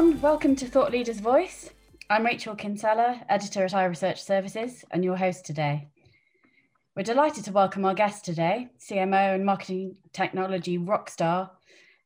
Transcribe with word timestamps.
everyone. 0.00 0.22
Welcome 0.22 0.56
to 0.56 0.66
Thought 0.66 0.92
Leaders 0.92 1.20
Voice. 1.20 1.68
I'm 2.08 2.24
Rachel 2.24 2.54
Kinsella, 2.54 3.20
editor 3.28 3.64
at 3.66 3.72
iResearch 3.72 4.16
Services, 4.16 4.82
and 4.90 5.04
your 5.04 5.16
host 5.18 5.44
today. 5.44 5.88
We're 6.96 7.02
delighted 7.02 7.44
to 7.44 7.52
welcome 7.52 7.84
our 7.84 7.92
guest 7.92 8.24
today, 8.24 8.70
CMO 8.78 9.34
and 9.34 9.44
marketing 9.44 9.96
technology 10.14 10.78
rockstar, 10.78 11.50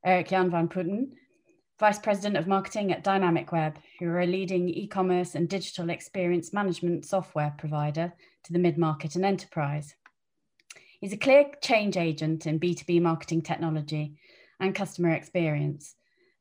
Eric 0.05 0.31
Jan 0.31 0.51
van 0.51 0.67
Putten, 0.67 1.13
Vice 1.79 2.01
President 2.01 2.37
of 2.37 2.49
Marketing 2.49 2.91
at 2.91 3.05
Dynamicweb, 3.05 3.77
who 4.01 4.09
are 4.09 4.23
a 4.23 4.27
leading 4.27 4.69
e 4.69 4.89
commerce 4.89 5.37
and 5.37 5.49
digital 5.49 5.89
experience 5.89 6.53
management 6.53 7.07
software 7.07 7.55
provider 7.59 8.13
to 8.43 8.53
the 8.53 8.59
mid 8.59 8.77
market 8.77 9.15
and 9.15 9.25
enterprise. 9.25 9.95
He's 11.01 11.13
a 11.13 11.17
clear 11.17 11.45
change 11.63 11.97
agent 11.97 12.45
in 12.45 12.59
B2B 12.59 13.01
marketing 13.01 13.43
technology 13.43 14.17
and 14.59 14.75
customer 14.75 15.11
experience 15.11 15.95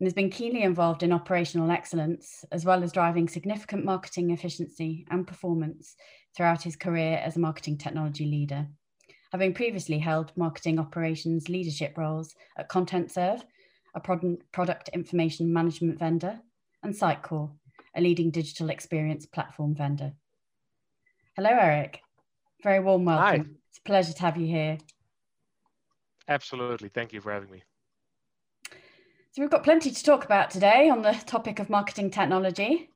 and 0.03 0.07
has 0.09 0.13
been 0.13 0.29
keenly 0.29 0.63
involved 0.63 1.01
in 1.01 1.13
operational 1.13 1.71
excellence, 1.71 2.43
as 2.51 2.65
well 2.65 2.83
as 2.83 2.91
driving 2.91 3.25
significant 3.25 3.85
marketing 3.85 4.31
efficiency 4.31 5.07
and 5.09 5.25
performance 5.25 5.95
throughout 6.35 6.61
his 6.61 6.75
career 6.75 7.21
as 7.23 7.37
a 7.37 7.39
marketing 7.39 7.77
technology 7.77 8.25
leader. 8.25 8.67
Having 9.31 9.53
previously 9.53 9.99
held 9.99 10.33
marketing 10.35 10.77
operations 10.77 11.47
leadership 11.47 11.97
roles 11.97 12.35
at 12.57 12.69
Contentserv, 12.69 13.43
a 13.95 14.01
product 14.51 14.89
information 14.89 15.53
management 15.53 15.97
vendor, 15.97 16.37
and 16.83 16.93
Sitecore, 16.93 17.49
a 17.95 18.01
leading 18.01 18.29
digital 18.29 18.71
experience 18.71 19.25
platform 19.25 19.73
vendor. 19.73 20.11
Hello, 21.37 21.49
Eric. 21.49 22.01
Very 22.61 22.81
warm 22.81 23.05
welcome. 23.05 23.41
Hi. 23.41 23.49
It's 23.69 23.77
a 23.77 23.83
pleasure 23.83 24.11
to 24.11 24.21
have 24.21 24.35
you 24.35 24.47
here. 24.47 24.79
Absolutely. 26.27 26.89
Thank 26.89 27.13
you 27.13 27.21
for 27.21 27.31
having 27.31 27.49
me. 27.49 27.63
So 29.33 29.41
we've 29.41 29.49
got 29.49 29.63
plenty 29.63 29.89
to 29.89 30.03
talk 30.03 30.25
about 30.25 30.51
today 30.51 30.91
on 30.91 31.01
the 31.01 31.13
topic 31.25 31.57
of 31.57 31.67
marketing 31.67 32.11
technology. 32.11 32.91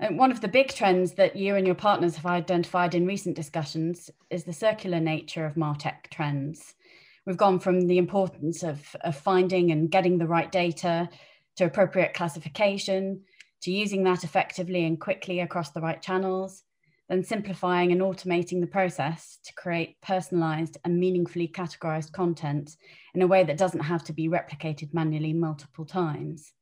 And 0.00 0.18
one 0.18 0.32
of 0.32 0.40
the 0.40 0.48
big 0.48 0.74
trends 0.74 1.12
that 1.12 1.36
you 1.36 1.54
and 1.54 1.64
your 1.64 1.76
partners 1.76 2.16
have 2.16 2.26
identified 2.26 2.96
in 2.96 3.06
recent 3.06 3.36
discussions 3.36 4.10
is 4.28 4.42
the 4.42 4.52
circular 4.52 4.98
nature 4.98 5.46
of 5.46 5.54
MarTech 5.54 6.08
trends. 6.10 6.74
We've 7.26 7.36
gone 7.36 7.60
from 7.60 7.86
the 7.86 7.98
importance 7.98 8.64
of, 8.64 8.96
of 9.02 9.14
finding 9.14 9.70
and 9.70 9.88
getting 9.88 10.18
the 10.18 10.26
right 10.26 10.50
data 10.50 11.08
to 11.58 11.64
appropriate 11.64 12.12
classification, 12.12 13.20
to 13.60 13.70
using 13.70 14.02
that 14.02 14.24
effectively 14.24 14.84
and 14.84 15.00
quickly 15.00 15.38
across 15.38 15.70
the 15.70 15.80
right 15.80 16.02
channels, 16.02 16.64
then 17.12 17.22
simplifying 17.22 17.92
and 17.92 18.00
automating 18.00 18.58
the 18.62 18.66
process 18.66 19.38
to 19.44 19.52
create 19.52 20.00
personalized 20.00 20.78
and 20.82 20.98
meaningfully 20.98 21.46
categorized 21.46 22.10
content 22.12 22.78
in 23.14 23.20
a 23.20 23.26
way 23.26 23.44
that 23.44 23.58
doesn't 23.58 23.80
have 23.80 24.02
to 24.02 24.14
be 24.14 24.28
replicated 24.28 24.94
manually 24.94 25.34
multiple 25.34 25.84
times. 25.84 26.54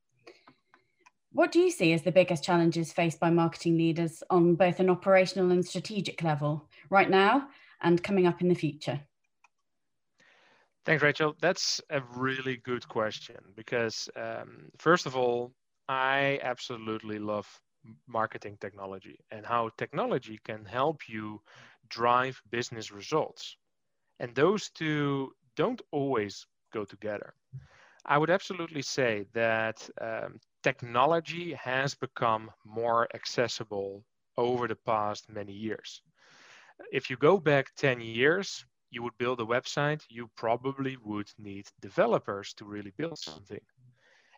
What 1.32 1.52
do 1.52 1.60
you 1.60 1.70
see 1.70 1.92
as 1.92 2.02
the 2.02 2.10
biggest 2.10 2.42
challenges 2.42 2.92
faced 2.92 3.20
by 3.20 3.30
marketing 3.30 3.76
leaders 3.76 4.24
on 4.28 4.56
both 4.56 4.80
an 4.80 4.90
operational 4.90 5.52
and 5.52 5.64
strategic 5.64 6.20
level 6.24 6.68
right 6.90 7.08
now 7.08 7.46
and 7.80 8.02
coming 8.02 8.26
up 8.26 8.40
in 8.40 8.48
the 8.48 8.56
future? 8.56 9.00
Thanks, 10.84 11.04
Rachel. 11.04 11.36
That's 11.40 11.80
a 11.90 12.00
really 12.16 12.56
good 12.56 12.88
question 12.88 13.36
because, 13.54 14.08
um, 14.16 14.64
first 14.78 15.06
of 15.06 15.16
all, 15.16 15.52
I 15.88 16.40
absolutely 16.42 17.20
love 17.20 17.46
marketing 18.06 18.58
technology 18.60 19.18
and 19.30 19.46
how 19.46 19.70
technology 19.76 20.38
can 20.44 20.64
help 20.64 21.08
you 21.08 21.40
drive 21.88 22.40
business 22.50 22.90
results. 22.90 23.56
And 24.18 24.34
those 24.34 24.70
two 24.70 25.32
don't 25.56 25.80
always 25.90 26.46
go 26.72 26.84
together. 26.84 27.34
I 28.06 28.18
would 28.18 28.30
absolutely 28.30 28.82
say 28.82 29.26
that 29.32 29.88
um, 30.00 30.40
technology 30.62 31.52
has 31.54 31.94
become 31.94 32.50
more 32.64 33.08
accessible 33.14 34.04
over 34.36 34.66
the 34.68 34.76
past 34.76 35.28
many 35.28 35.52
years. 35.52 36.02
If 36.92 37.10
you 37.10 37.16
go 37.16 37.38
back 37.38 37.74
10 37.76 38.00
years, 38.00 38.64
you 38.90 39.02
would 39.02 39.16
build 39.18 39.40
a 39.40 39.44
website, 39.44 40.02
you 40.08 40.30
probably 40.36 40.96
would 41.04 41.30
need 41.38 41.66
developers 41.80 42.52
to 42.54 42.64
really 42.64 42.92
build 42.96 43.18
something. 43.18 43.60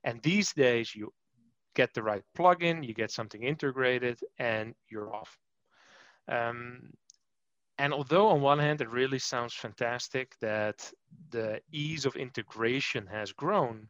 And 0.05 0.21
these 0.22 0.53
days, 0.53 0.94
you 0.94 1.12
get 1.75 1.94
the 1.94 2.03
right 2.03 2.22
plugin, 2.37 2.87
you 2.87 2.94
get 2.94 3.10
something 3.10 3.43
integrated, 3.43 4.21
and 4.38 4.75
you're 4.88 5.15
off. 5.15 5.38
Um, 6.28 6.93
and 7.78 7.93
although 7.93 8.28
on 8.28 8.41
one 8.41 8.59
hand 8.59 8.81
it 8.81 8.91
really 8.91 9.19
sounds 9.19 9.55
fantastic 9.55 10.37
that 10.41 10.93
the 11.31 11.61
ease 11.72 12.06
of 12.06 12.16
integration 12.16 13.06
has 13.06 13.32
grown, 13.32 13.88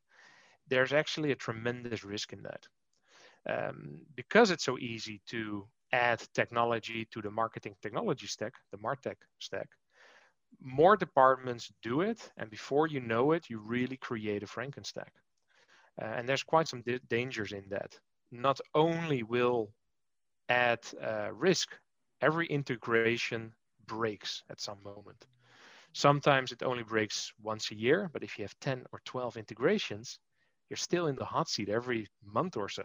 there's 0.68 0.92
actually 0.92 1.32
a 1.32 1.36
tremendous 1.36 2.04
risk 2.04 2.32
in 2.32 2.42
that. 2.42 2.66
Um, 3.48 4.06
because 4.14 4.50
it's 4.50 4.64
so 4.64 4.78
easy 4.78 5.20
to 5.26 5.66
add 5.92 6.22
technology 6.32 7.06
to 7.12 7.20
the 7.20 7.30
marketing 7.30 7.74
technology 7.82 8.26
stack, 8.26 8.54
the 8.70 8.78
MarTech 8.78 9.16
stack, 9.40 9.68
more 10.60 10.96
departments 10.96 11.72
do 11.82 12.02
it, 12.02 12.30
and 12.36 12.50
before 12.50 12.86
you 12.86 13.00
know 13.00 13.32
it, 13.32 13.50
you 13.50 13.58
really 13.58 13.96
create 13.96 14.42
a 14.42 14.46
Frankenstack. 14.46 15.10
Uh, 16.00 16.06
and 16.06 16.28
there's 16.28 16.42
quite 16.42 16.68
some 16.68 16.82
dangers 17.08 17.52
in 17.52 17.64
that. 17.68 17.98
Not 18.30 18.60
only 18.74 19.22
will 19.22 19.72
add 20.48 20.80
uh, 21.02 21.30
risk, 21.32 21.76
every 22.20 22.46
integration 22.46 23.52
breaks 23.86 24.42
at 24.50 24.60
some 24.60 24.78
moment. 24.82 25.26
Sometimes 25.92 26.52
it 26.52 26.62
only 26.62 26.82
breaks 26.82 27.32
once 27.42 27.70
a 27.70 27.74
year, 27.74 28.08
but 28.12 28.22
if 28.22 28.38
you 28.38 28.44
have 28.44 28.58
10 28.60 28.84
or 28.92 29.00
12 29.04 29.36
integrations, 29.36 30.18
you're 30.68 30.76
still 30.76 31.06
in 31.08 31.16
the 31.16 31.24
hot 31.24 31.48
seat 31.48 31.68
every 31.68 32.06
month 32.24 32.56
or 32.56 32.68
so. 32.68 32.84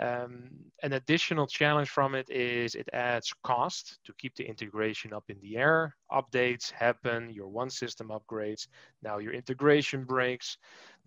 Um, 0.00 0.48
an 0.82 0.94
additional 0.94 1.46
challenge 1.46 1.90
from 1.90 2.14
it 2.14 2.30
is 2.30 2.74
it 2.74 2.88
adds 2.94 3.34
cost 3.44 3.98
to 4.04 4.14
keep 4.14 4.34
the 4.34 4.48
integration 4.48 5.12
up 5.12 5.24
in 5.28 5.38
the 5.40 5.58
air. 5.58 5.94
Updates 6.10 6.70
happen, 6.70 7.30
your 7.30 7.48
one 7.48 7.68
system 7.68 8.08
upgrades, 8.08 8.66
now 9.02 9.18
your 9.18 9.34
integration 9.34 10.04
breaks. 10.04 10.56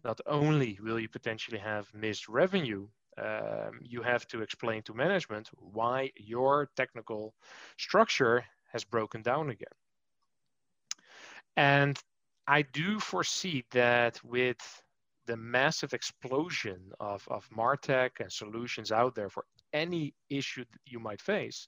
Not 0.04 0.22
only 0.28 0.78
will 0.82 1.00
you 1.00 1.10
potentially 1.10 1.58
have 1.58 1.92
missed 1.94 2.30
revenue, 2.30 2.88
um, 3.18 3.80
you 3.82 4.04
have 4.04 4.28
to 4.28 4.42
explain 4.42 4.84
to 4.84 4.94
management 4.94 5.50
why 5.54 6.12
your 6.16 6.70
technical 6.76 7.34
structure 7.78 8.46
has 8.72 8.84
broken 8.84 9.24
down 9.24 9.50
again. 9.50 9.68
And 11.56 11.98
I 12.48 12.64
do 12.64 13.00
foresee 13.00 13.64
that 13.72 14.24
with 14.24 14.83
the 15.26 15.38
massive 15.38 15.94
explosion 15.94 16.92
of, 17.00 17.26
of 17.30 17.50
martech 17.50 18.20
and 18.20 18.32
solutions 18.32 18.92
out 18.92 19.16
there 19.16 19.30
for 19.30 19.46
any 19.72 20.14
issue 20.30 20.64
that 20.72 20.80
you 20.86 21.00
might 21.00 21.22
face 21.22 21.68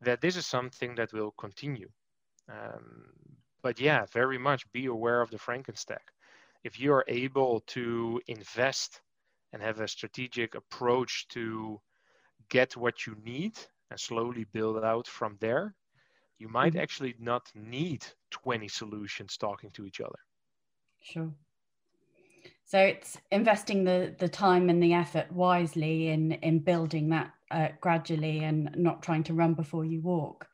that 0.00 0.20
this 0.20 0.36
is 0.36 0.46
something 0.46 0.94
that 0.94 1.12
will 1.12 1.32
continue. 1.32 1.88
Um, 2.48 3.12
but 3.62 3.78
yeah 3.78 4.06
very 4.12 4.38
much 4.38 4.70
be 4.72 4.86
aware 4.86 5.20
of 5.20 5.30
the 5.30 5.38
frankenstack. 5.38 6.06
If 6.64 6.80
you 6.80 6.92
are 6.92 7.04
able 7.06 7.60
to 7.68 8.20
invest 8.26 9.00
and 9.52 9.62
have 9.62 9.80
a 9.80 9.88
strategic 9.88 10.54
approach 10.54 11.26
to 11.28 11.80
get 12.48 12.76
what 12.76 13.06
you 13.06 13.14
need 13.24 13.58
and 13.90 14.00
slowly 14.00 14.44
build 14.52 14.82
out 14.82 15.06
from 15.06 15.36
there 15.40 15.74
you 16.38 16.48
might 16.48 16.72
mm-hmm. 16.72 16.80
actually 16.80 17.14
not 17.18 17.42
need 17.54 18.04
20 18.30 18.66
solutions 18.66 19.36
talking 19.36 19.70
to 19.72 19.84
each 19.84 20.00
other. 20.00 20.18
Sure 21.02 21.30
so 22.70 22.78
it's 22.78 23.18
investing 23.32 23.82
the 23.82 24.14
the 24.20 24.28
time 24.28 24.70
and 24.70 24.80
the 24.80 24.94
effort 24.94 25.32
wisely 25.32 26.06
in 26.06 26.30
in 26.30 26.60
building 26.60 27.08
that 27.08 27.34
uh, 27.50 27.68
gradually 27.80 28.44
and 28.44 28.70
not 28.76 29.02
trying 29.02 29.24
to 29.24 29.34
run 29.34 29.54
before 29.54 29.84
you 29.84 30.00
walk. 30.00 30.46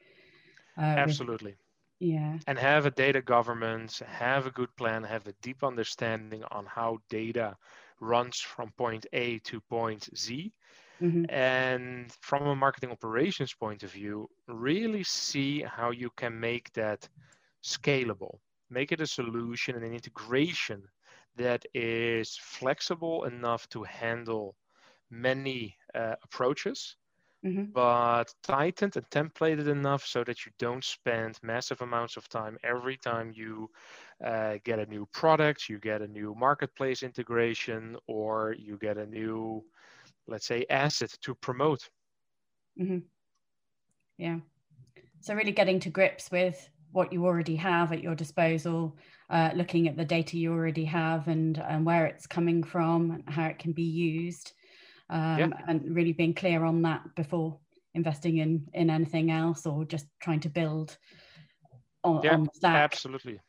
Uh, 0.78 1.04
Absolutely. 1.04 1.50
With, 1.50 2.08
yeah. 2.08 2.38
And 2.46 2.58
have 2.58 2.86
a 2.86 2.90
data 2.90 3.20
governance, 3.20 4.00
have 4.06 4.46
a 4.46 4.50
good 4.50 4.74
plan, 4.76 5.02
have 5.02 5.26
a 5.26 5.34
deep 5.42 5.62
understanding 5.62 6.42
on 6.50 6.64
how 6.64 7.00
data 7.10 7.54
runs 8.00 8.40
from 8.40 8.72
point 8.78 9.04
A 9.12 9.38
to 9.40 9.60
point 9.60 10.08
Z. 10.16 10.54
Mm-hmm. 11.02 11.24
And 11.28 12.10
from 12.22 12.46
a 12.46 12.56
marketing 12.56 12.92
operations 12.92 13.52
point 13.52 13.82
of 13.82 13.92
view, 13.92 14.30
really 14.48 15.04
see 15.04 15.60
how 15.60 15.90
you 15.90 16.08
can 16.16 16.40
make 16.40 16.72
that 16.72 17.06
scalable, 17.62 18.38
make 18.70 18.90
it 18.90 19.02
a 19.02 19.06
solution 19.06 19.76
and 19.76 19.84
an 19.84 19.92
integration 19.92 20.82
that 21.36 21.64
is 21.74 22.36
flexible 22.40 23.24
enough 23.24 23.68
to 23.70 23.82
handle 23.82 24.56
many 25.10 25.76
uh, 25.94 26.14
approaches, 26.24 26.96
mm-hmm. 27.44 27.64
but 27.72 28.24
tightened 28.42 28.96
and 28.96 29.08
templated 29.10 29.68
enough 29.68 30.04
so 30.04 30.24
that 30.24 30.44
you 30.44 30.52
don't 30.58 30.84
spend 30.84 31.38
massive 31.42 31.80
amounts 31.82 32.16
of 32.16 32.28
time 32.28 32.56
every 32.64 32.96
time 32.96 33.32
you 33.34 33.70
uh, 34.24 34.54
get 34.64 34.78
a 34.78 34.86
new 34.86 35.06
product, 35.12 35.68
you 35.68 35.78
get 35.78 36.02
a 36.02 36.08
new 36.08 36.34
marketplace 36.34 37.02
integration, 37.02 37.96
or 38.06 38.54
you 38.58 38.78
get 38.78 38.96
a 38.96 39.06
new, 39.06 39.62
let's 40.26 40.46
say, 40.46 40.64
asset 40.70 41.12
to 41.22 41.34
promote. 41.34 41.88
Mm-hmm. 42.80 42.98
Yeah. 44.18 44.38
So, 45.20 45.34
really 45.34 45.52
getting 45.52 45.80
to 45.80 45.90
grips 45.90 46.30
with 46.30 46.70
what 46.92 47.12
you 47.12 47.24
already 47.26 47.56
have 47.56 47.92
at 47.92 48.02
your 48.02 48.14
disposal, 48.14 48.96
uh, 49.30 49.50
looking 49.54 49.88
at 49.88 49.96
the 49.96 50.04
data 50.04 50.36
you 50.36 50.52
already 50.52 50.84
have 50.84 51.28
and, 51.28 51.58
and 51.58 51.84
where 51.84 52.06
it's 52.06 52.26
coming 52.26 52.62
from 52.62 53.10
and 53.10 53.28
how 53.28 53.46
it 53.46 53.58
can 53.58 53.72
be 53.72 53.82
used. 53.82 54.52
um, 55.10 55.38
yeah. 55.38 55.48
and 55.68 55.94
really 55.94 56.12
being 56.12 56.34
clear 56.34 56.64
on 56.64 56.82
that 56.82 57.02
before 57.14 57.58
investing 57.94 58.38
in 58.38 58.66
in 58.74 58.90
anything 58.90 59.30
else 59.30 59.66
or 59.66 59.84
just 59.84 60.06
trying 60.20 60.40
to 60.40 60.48
build 60.48 60.96
on, 62.04 62.22
yeah, 62.22 62.34
on 62.34 62.48
absolutely 62.64 63.40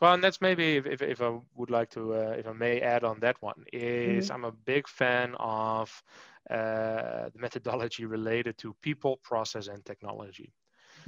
well 0.00 0.14
and 0.14 0.22
that's 0.22 0.40
maybe 0.40 0.76
if, 0.76 0.86
if, 0.86 1.02
if 1.02 1.20
i 1.20 1.36
would 1.54 1.70
like 1.70 1.90
to 1.90 2.14
uh, 2.14 2.34
if 2.38 2.46
i 2.46 2.52
may 2.52 2.80
add 2.80 3.04
on 3.04 3.18
that 3.20 3.36
one 3.40 3.64
is 3.72 4.26
mm-hmm. 4.26 4.34
i'm 4.34 4.44
a 4.44 4.52
big 4.52 4.86
fan 4.86 5.34
of 5.38 6.02
uh, 6.50 7.28
the 7.32 7.38
methodology 7.38 8.04
related 8.16 8.56
to 8.58 8.74
people 8.82 9.18
process 9.22 9.66
and 9.68 9.84
technology 9.84 10.52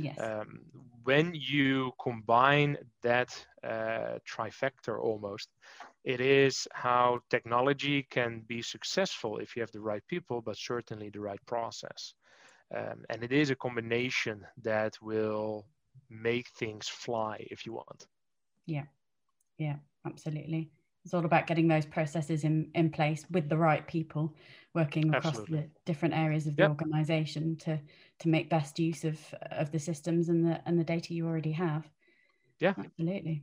Yes. 0.00 0.30
Um, 0.30 0.64
when 1.04 1.32
you 1.34 1.92
combine 2.02 2.76
that 3.02 3.30
uh, 3.64 4.18
trifecta 4.28 4.98
almost, 4.98 5.48
it 6.04 6.20
is 6.20 6.68
how 6.72 7.20
technology 7.30 8.02
can 8.10 8.40
be 8.46 8.62
successful 8.62 9.38
if 9.38 9.56
you 9.56 9.62
have 9.62 9.72
the 9.72 9.80
right 9.80 10.02
people, 10.08 10.40
but 10.42 10.56
certainly 10.56 11.10
the 11.10 11.20
right 11.20 11.44
process. 11.46 12.14
Um, 12.74 13.04
and 13.10 13.22
it 13.22 13.32
is 13.32 13.50
a 13.50 13.56
combination 13.56 14.46
that 14.62 14.96
will 15.02 15.66
make 16.10 16.48
things 16.50 16.88
fly 16.88 17.46
if 17.50 17.66
you 17.66 17.72
want. 17.74 18.06
Yeah, 18.66 18.86
yeah, 19.58 19.76
absolutely. 20.04 20.70
It's 21.04 21.14
all 21.14 21.24
about 21.24 21.46
getting 21.46 21.66
those 21.66 21.86
processes 21.86 22.44
in, 22.44 22.70
in 22.74 22.90
place 22.90 23.24
with 23.30 23.48
the 23.48 23.56
right 23.56 23.86
people 23.86 24.34
working 24.74 25.08
across 25.08 25.38
Absolutely. 25.38 25.58
the 25.60 25.68
different 25.84 26.14
areas 26.14 26.46
of 26.46 26.56
the 26.56 26.62
yep. 26.62 26.70
organization 26.70 27.56
to 27.56 27.80
to 28.20 28.28
make 28.28 28.50
best 28.50 28.78
use 28.78 29.04
of 29.04 29.18
of 29.50 29.72
the 29.72 29.78
systems 29.78 30.28
and 30.28 30.46
the 30.46 30.60
and 30.66 30.78
the 30.78 30.84
data 30.84 31.14
you 31.14 31.26
already 31.26 31.52
have. 31.52 31.88
Yeah. 32.60 32.74
Absolutely. 32.76 33.42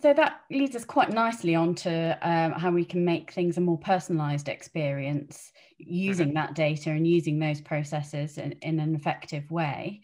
So 0.00 0.12
that 0.12 0.40
leads 0.50 0.74
us 0.74 0.84
quite 0.84 1.12
nicely 1.12 1.54
on 1.54 1.74
to 1.76 2.18
um, 2.22 2.52
how 2.52 2.72
we 2.72 2.84
can 2.84 3.04
make 3.04 3.30
things 3.30 3.58
a 3.58 3.60
more 3.60 3.78
personalized 3.78 4.48
experience 4.48 5.52
using 5.78 6.28
mm-hmm. 6.28 6.36
that 6.36 6.54
data 6.54 6.90
and 6.90 7.06
using 7.06 7.38
those 7.38 7.60
processes 7.60 8.38
in, 8.38 8.52
in 8.62 8.80
an 8.80 8.94
effective 8.96 9.48
way. 9.50 10.02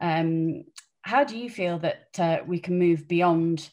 Um, 0.00 0.64
how 1.02 1.24
do 1.24 1.36
you 1.36 1.50
feel 1.50 1.78
that 1.80 2.08
uh, 2.18 2.38
we 2.46 2.60
can 2.60 2.78
move 2.78 3.08
beyond 3.08 3.68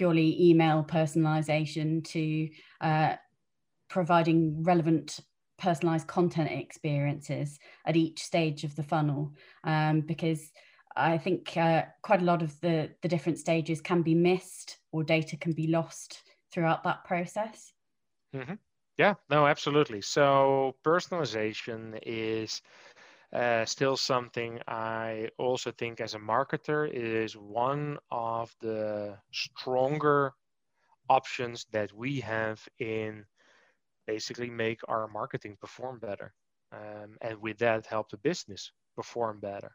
purely 0.00 0.34
email 0.40 0.82
personalization 0.82 2.02
to 2.02 2.48
uh, 2.80 3.14
providing 3.90 4.62
relevant 4.62 5.20
personalized 5.58 6.06
content 6.06 6.50
experiences 6.50 7.58
at 7.84 7.96
each 7.96 8.22
stage 8.22 8.64
of 8.64 8.74
the 8.76 8.82
funnel 8.82 9.30
um, 9.64 10.00
because 10.00 10.52
I 10.96 11.18
think 11.18 11.54
uh, 11.54 11.82
quite 12.02 12.22
a 12.22 12.24
lot 12.24 12.40
of 12.40 12.58
the, 12.62 12.88
the 13.02 13.08
different 13.08 13.38
stages 13.38 13.82
can 13.82 14.00
be 14.00 14.14
missed 14.14 14.78
or 14.90 15.04
data 15.04 15.36
can 15.36 15.52
be 15.52 15.66
lost 15.66 16.22
throughout 16.50 16.82
that 16.84 17.04
process. 17.04 17.74
Mm-hmm. 18.34 18.54
Yeah, 18.96 19.14
no, 19.28 19.46
absolutely. 19.46 20.00
So 20.00 20.76
personalization 20.82 21.98
is 22.06 22.62
uh, 23.32 23.64
still 23.64 23.96
something 23.96 24.60
I 24.66 25.28
also 25.38 25.70
think 25.70 26.00
as 26.00 26.14
a 26.14 26.18
marketer 26.18 26.90
is 26.92 27.36
one 27.36 27.98
of 28.10 28.54
the 28.60 29.18
stronger 29.32 30.32
options 31.08 31.66
that 31.72 31.92
we 31.92 32.20
have 32.20 32.60
in 32.78 33.24
basically 34.06 34.50
make 34.50 34.80
our 34.88 35.06
marketing 35.08 35.56
perform 35.60 35.98
better. 36.00 36.32
Um, 36.72 37.16
and 37.20 37.40
with 37.40 37.58
that, 37.58 37.86
help 37.86 38.10
the 38.10 38.16
business 38.16 38.72
perform 38.96 39.40
better. 39.40 39.72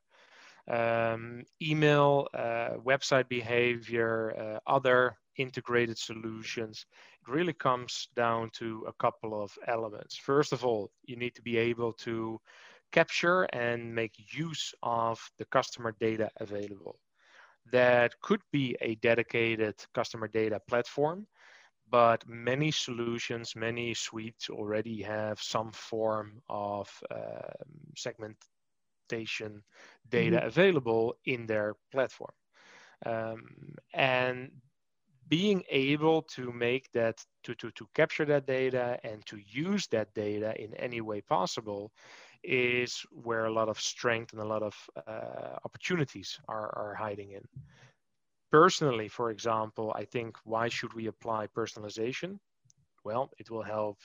Um, 0.67 1.43
email, 1.61 2.27
uh, 2.33 2.71
website 2.83 3.29
behavior, 3.29 4.35
uh, 4.37 4.59
other 4.69 5.17
integrated 5.37 5.97
solutions. 5.97 6.85
It 7.21 7.31
really 7.31 7.53
comes 7.53 8.09
down 8.15 8.49
to 8.53 8.85
a 8.87 8.93
couple 8.93 9.41
of 9.41 9.51
elements. 9.67 10.17
First 10.17 10.53
of 10.53 10.65
all, 10.65 10.89
you 11.03 11.15
need 11.17 11.35
to 11.35 11.41
be 11.41 11.57
able 11.57 11.93
to 11.93 12.39
capture 12.95 13.43
and 13.51 13.93
make 13.93 14.13
use 14.45 14.73
of 14.81 15.19
the 15.37 15.45
customer 15.57 15.93
data 15.99 16.29
available. 16.39 16.97
That 17.71 18.11
could 18.21 18.41
be 18.51 18.77
a 18.79 18.95
dedicated 18.95 19.75
customer 19.93 20.29
data 20.29 20.59
platform, 20.69 21.27
but 21.89 22.23
many 22.27 22.71
solutions, 22.71 23.55
many 23.55 23.93
suites 23.93 24.49
already 24.49 25.01
have 25.01 25.41
some 25.41 25.71
form 25.73 26.41
of 26.47 26.87
uh, 27.11 27.53
segmentation 27.97 29.61
data 30.09 30.37
mm-hmm. 30.37 30.47
available 30.47 31.15
in 31.25 31.45
their 31.47 31.75
platform. 31.91 32.35
Um, 33.05 33.41
and 33.93 34.51
being 35.27 35.63
able 35.69 36.21
to 36.21 36.51
make 36.53 36.91
that 36.93 37.15
to, 37.43 37.55
to, 37.55 37.71
to 37.71 37.87
capture 37.93 38.25
that 38.25 38.45
data 38.45 38.99
and 39.03 39.25
to 39.25 39.37
use 39.65 39.87
that 39.87 40.13
data 40.13 40.53
in 40.63 40.73
any 40.75 41.01
way 41.01 41.19
possible 41.21 41.91
is 42.47 43.05
where 43.11 43.45
a 43.45 43.53
lot 43.53 43.69
of 43.69 43.79
strength 43.79 44.33
and 44.33 44.41
a 44.41 44.45
lot 44.45 44.63
of 44.63 44.75
uh, 45.07 45.57
opportunities 45.63 46.39
are, 46.47 46.69
are 46.77 46.95
hiding 46.95 47.31
in. 47.31 47.41
Personally, 48.51 49.07
for 49.07 49.31
example, 49.31 49.91
I 49.95 50.05
think 50.05 50.37
why 50.43 50.69
should 50.69 50.93
we 50.93 51.07
apply 51.07 51.47
personalization? 51.47 52.39
Well, 53.03 53.31
it 53.37 53.49
will 53.49 53.63
help 53.63 53.97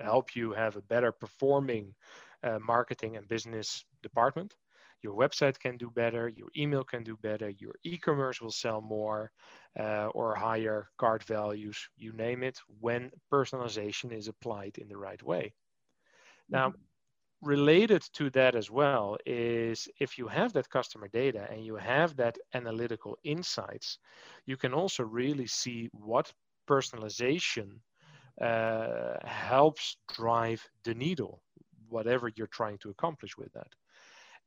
help 0.00 0.34
you 0.34 0.52
have 0.52 0.76
a 0.76 0.82
better 0.82 1.12
performing 1.12 1.94
uh, 2.42 2.58
marketing 2.58 3.16
and 3.16 3.28
business 3.28 3.84
department. 4.02 4.54
Your 5.02 5.14
website 5.14 5.58
can 5.58 5.76
do 5.76 5.90
better, 5.90 6.28
your 6.28 6.48
email 6.56 6.84
can 6.84 7.02
do 7.02 7.16
better, 7.16 7.50
your 7.50 7.74
e-commerce 7.84 8.40
will 8.40 8.52
sell 8.52 8.80
more 8.80 9.32
uh, 9.78 10.06
or 10.14 10.34
higher 10.34 10.88
cart 10.96 11.24
values, 11.24 11.88
you 11.96 12.12
name 12.12 12.42
it, 12.42 12.58
when 12.80 13.10
personalization 13.32 14.12
is 14.12 14.28
applied 14.28 14.78
in 14.78 14.88
the 14.88 14.96
right 14.96 15.22
way. 15.22 15.52
Now, 16.48 16.68
mm-hmm 16.68 16.91
related 17.42 18.02
to 18.14 18.30
that 18.30 18.54
as 18.54 18.70
well 18.70 19.18
is 19.26 19.88
if 20.00 20.18
you 20.18 20.28
have 20.28 20.52
that 20.54 20.70
customer 20.70 21.08
data 21.08 21.46
and 21.50 21.64
you 21.64 21.76
have 21.76 22.16
that 22.16 22.38
analytical 22.54 23.18
insights, 23.24 23.98
you 24.46 24.56
can 24.56 24.72
also 24.72 25.04
really 25.04 25.46
see 25.46 25.88
what 25.92 26.32
personalization 26.68 27.80
uh, 28.40 29.16
helps 29.24 29.96
drive 30.12 30.68
the 30.84 30.94
needle, 30.94 31.42
whatever 31.88 32.30
you're 32.34 32.46
trying 32.46 32.78
to 32.78 32.90
accomplish 32.90 33.36
with 33.36 33.52
that. 33.52 33.72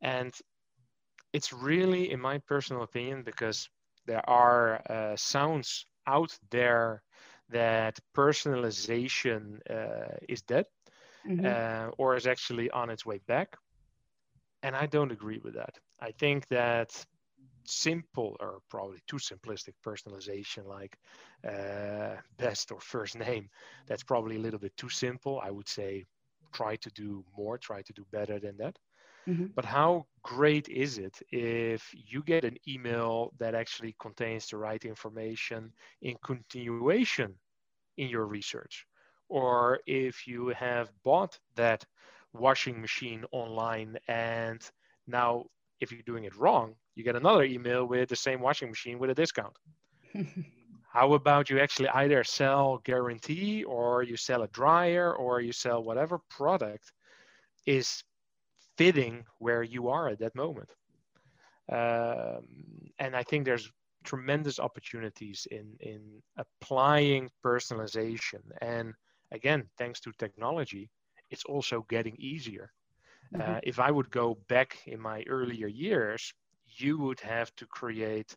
And 0.02 0.34
it's 1.34 1.54
really, 1.54 2.12
in 2.12 2.20
my 2.20 2.40
personal 2.40 2.84
opinion, 2.84 3.24
because 3.24 3.70
there 4.06 4.28
are 4.30 4.82
uh, 4.90 5.16
sounds 5.16 5.86
out 6.08 6.38
there 6.52 7.04
that 7.50 8.00
personalization 8.16 9.60
uh, 9.70 10.18
is 10.28 10.42
dead 10.42 10.66
mm-hmm. 11.28 11.46
uh, 11.46 11.92
or 11.98 12.16
is 12.16 12.28
actually 12.28 12.70
on 12.72 12.90
its 12.90 13.06
way 13.06 13.20
back. 13.28 13.56
And 14.64 14.76
I 14.76 14.86
don't 14.88 15.12
agree 15.12 15.40
with 15.44 15.54
that. 15.56 15.76
I 16.00 16.12
think 16.12 16.48
that 16.48 17.06
simple 17.68 18.36
or 18.40 18.60
probably 18.70 19.00
too 19.08 19.18
simplistic 19.18 19.74
personalization 19.86 20.66
like 20.66 20.98
uh, 21.48 22.16
best 22.38 22.72
or 22.72 22.80
first 22.80 23.18
name 23.18 23.50
that's 23.88 24.04
probably 24.04 24.36
a 24.36 24.40
little 24.40 24.60
bit 24.60 24.76
too 24.78 24.90
simple 24.90 25.40
i 25.44 25.52
would 25.52 25.68
say 25.68 26.06
try 26.54 26.76
to 26.78 26.90
do 26.92 27.24
more 27.38 27.58
try 27.58 27.82
to 27.82 27.94
do 27.94 28.06
better 28.12 28.40
than 28.40 28.56
that 28.58 28.78
mm-hmm. 29.28 29.48
but 29.56 29.66
how 29.66 30.06
great 30.24 30.70
is 30.70 30.98
it 30.98 31.18
if 31.32 31.90
you 31.94 32.24
get 32.24 32.46
an 32.46 32.58
email 32.68 33.32
that 33.40 33.56
actually 33.56 33.96
contains 34.00 34.48
the 34.48 34.58
right 34.58 34.86
information 34.86 35.72
in 36.02 36.16
continuation 36.24 37.34
in 37.98 38.08
your 38.08 38.26
research 38.26 38.86
or 39.30 39.80
if 39.86 40.28
you 40.28 40.50
have 40.50 40.92
bought 41.04 41.38
that 41.56 41.86
washing 42.34 42.82
machine 42.82 43.26
online 43.32 43.98
and 44.08 44.70
now 45.08 45.46
if 45.80 45.92
you're 45.92 46.02
doing 46.04 46.26
it 46.26 46.36
wrong 46.36 46.76
you 46.96 47.04
get 47.04 47.16
another 47.16 47.44
email 47.44 47.86
with 47.86 48.10
the 48.10 48.16
same 48.16 48.42
washing 48.42 48.70
machine 48.70 49.00
with 49.00 49.10
a 49.10 49.14
discount. 49.14 49.56
How 50.92 51.14
about 51.14 51.50
you 51.50 51.60
actually 51.60 51.90
either 51.90 52.24
sell 52.24 52.78
guarantee 52.86 53.66
or 53.66 54.02
you 54.04 54.16
sell 54.16 54.44
a 54.44 54.48
dryer 54.48 55.14
or 55.14 55.42
you 55.42 55.52
sell 55.52 55.84
whatever 55.84 56.20
product 56.30 56.94
is 57.66 58.04
fitting 58.78 59.26
where 59.40 59.62
you 59.62 59.90
are 59.90 60.08
at 60.08 60.20
that 60.20 60.36
moment? 60.36 60.70
Um, 61.70 62.46
and 63.00 63.16
i 63.16 63.24
think 63.24 63.44
there's 63.44 63.72
tremendous 64.06 64.60
opportunities 64.60 65.48
in 65.52 65.76
in 65.80 66.02
applying 66.38 67.30
personalization. 67.44 68.42
And 68.62 68.94
again, 69.32 69.70
thanks 69.78 70.00
to 70.02 70.12
technology, 70.14 70.90
it's 71.30 71.46
also 71.46 71.86
getting 71.90 72.16
easier. 72.18 72.72
Mm-hmm. 73.34 73.52
Uh, 73.52 73.60
if 73.64 73.80
I 73.80 73.92
would 73.92 74.10
go 74.12 74.38
back 74.48 74.78
in 74.86 75.00
my 75.00 75.24
earlier 75.28 75.68
years, 75.68 76.34
you 76.78 76.98
would 77.00 77.20
have 77.20 77.56
to 77.56 77.66
create 77.66 78.36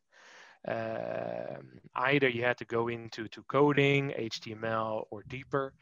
uh, 0.66 1.58
either 1.94 2.28
you 2.28 2.42
had 2.42 2.58
to 2.58 2.64
go 2.64 2.88
into 2.88 3.28
to 3.28 3.42
coding, 3.44 4.12
HTML, 4.18 5.04
or 5.10 5.22
deeper. 5.28 5.72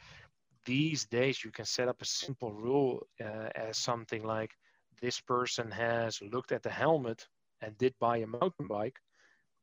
These 0.65 1.07
days, 1.07 1.45
you 1.45 1.51
can 1.51 1.65
set 1.65 1.89
up 1.89 2.03
a 2.03 2.05
simple 2.05 2.53
rule 2.53 3.07
uh, 3.21 3.49
as 3.55 3.79
something 3.79 4.23
like 4.25 4.51
this 5.01 5.21
person 5.21 5.71
has 5.71 6.21
looked 6.21 6.53
at 6.53 6.63
the 6.63 6.71
helmet 6.71 7.27
and 7.63 7.77
did 7.79 7.95
buy 8.01 8.19
a 8.19 8.27
mountain 8.27 8.67
bike. 8.67 8.99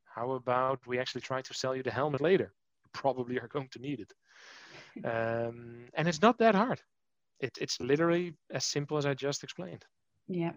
How 0.06 0.32
about 0.32 0.86
we 0.88 1.00
actually 1.00 1.22
try 1.22 1.42
to 1.42 1.54
sell 1.54 1.76
you 1.76 1.84
the 1.84 1.92
helmet 1.92 2.22
later? 2.22 2.54
You 2.84 2.90
probably 2.94 3.40
are 3.40 3.48
going 3.54 3.70
to 3.72 3.80
need 3.80 4.00
it. 4.00 4.14
Um, 5.04 5.86
and 5.94 6.08
it's 6.08 6.22
not 6.22 6.38
that 6.40 6.56
hard. 6.56 6.82
It, 7.40 7.58
it's 7.60 7.80
literally 7.80 8.34
as 8.52 8.66
simple 8.66 8.98
as 8.98 9.06
I 9.06 9.14
just 9.14 9.44
explained. 9.44 9.86
Yeah. 10.28 10.54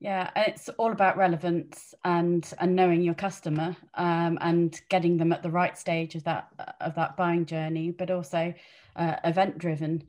Yeah, 0.00 0.30
it's 0.34 0.68
all 0.70 0.90
about 0.90 1.16
relevance 1.16 1.94
and 2.04 2.52
and 2.58 2.74
knowing 2.74 3.02
your 3.02 3.14
customer 3.14 3.76
um, 3.94 4.36
and 4.40 4.80
getting 4.88 5.16
them 5.16 5.32
at 5.32 5.44
the 5.44 5.50
right 5.50 5.78
stage 5.78 6.16
of 6.16 6.24
that 6.24 6.48
of 6.80 6.96
that 6.96 7.16
buying 7.16 7.46
journey, 7.46 7.92
but 7.92 8.10
also 8.10 8.52
uh, 8.96 9.16
event 9.22 9.58
driven 9.58 10.02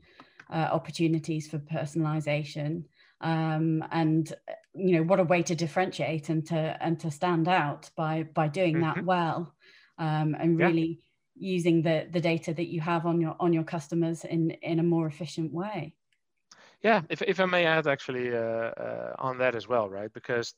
uh, 0.52 0.68
opportunities 0.72 1.46
for 1.46 1.58
personalization. 1.60 2.86
Um, 3.20 3.84
and 3.92 4.34
you 4.74 4.96
know 4.96 5.04
what 5.04 5.20
a 5.20 5.24
way 5.24 5.44
to 5.44 5.54
differentiate 5.54 6.28
and 6.28 6.44
to 6.46 6.76
and 6.80 6.98
to 6.98 7.12
stand 7.12 7.46
out 7.46 7.88
by 7.94 8.24
by 8.24 8.48
doing 8.48 8.74
mm-hmm. 8.74 8.96
that 8.96 9.04
well 9.04 9.54
um, 9.98 10.34
and 10.38 10.58
really. 10.58 10.98
Using 11.34 11.82
the 11.82 12.06
the 12.10 12.20
data 12.20 12.54
that 12.54 12.68
you 12.68 12.80
have 12.80 13.06
on 13.06 13.20
your 13.20 13.36
on 13.40 13.52
your 13.52 13.64
customers 13.64 14.24
in 14.24 14.50
in 14.62 14.78
a 14.78 14.82
more 14.82 15.06
efficient 15.06 15.52
way 15.52 15.94
yeah, 16.84 17.00
if, 17.08 17.22
if 17.22 17.40
I 17.40 17.46
may 17.46 17.64
add 17.64 17.86
actually 17.86 18.36
uh, 18.36 18.38
uh, 18.38 19.14
on 19.18 19.38
that 19.38 19.54
as 19.54 19.66
well, 19.66 19.88
right? 19.88 20.12
Because 20.12 20.54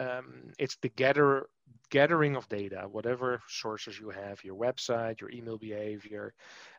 um, 0.00 0.52
it's 0.58 0.76
the 0.82 0.88
gather, 0.88 1.46
gathering 1.90 2.34
of 2.34 2.48
data, 2.48 2.88
whatever 2.90 3.40
sources 3.48 3.98
you 3.98 4.10
have, 4.10 4.42
your 4.42 4.56
website, 4.56 5.20
your 5.20 5.30
email 5.30 5.58
behavior, 5.58 6.34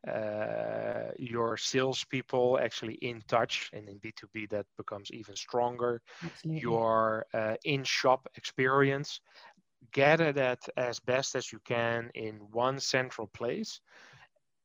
uh, 0.05 1.11
your 1.17 1.55
salespeople 1.55 2.59
actually 2.61 2.95
in 2.95 3.23
touch, 3.29 3.69
and 3.71 3.87
in 3.87 3.99
B2B 3.99 4.49
that 4.49 4.65
becomes 4.77 5.11
even 5.11 5.35
stronger. 5.35 6.01
Absolutely. 6.21 6.61
Your 6.61 7.25
uh, 7.33 7.55
in-shop 7.63 8.27
experience, 8.35 9.21
gather 9.91 10.31
that 10.33 10.59
as 10.77 10.99
best 10.99 11.35
as 11.35 11.51
you 11.51 11.59
can 11.65 12.09
in 12.13 12.35
one 12.51 12.79
central 12.79 13.27
place 13.27 13.79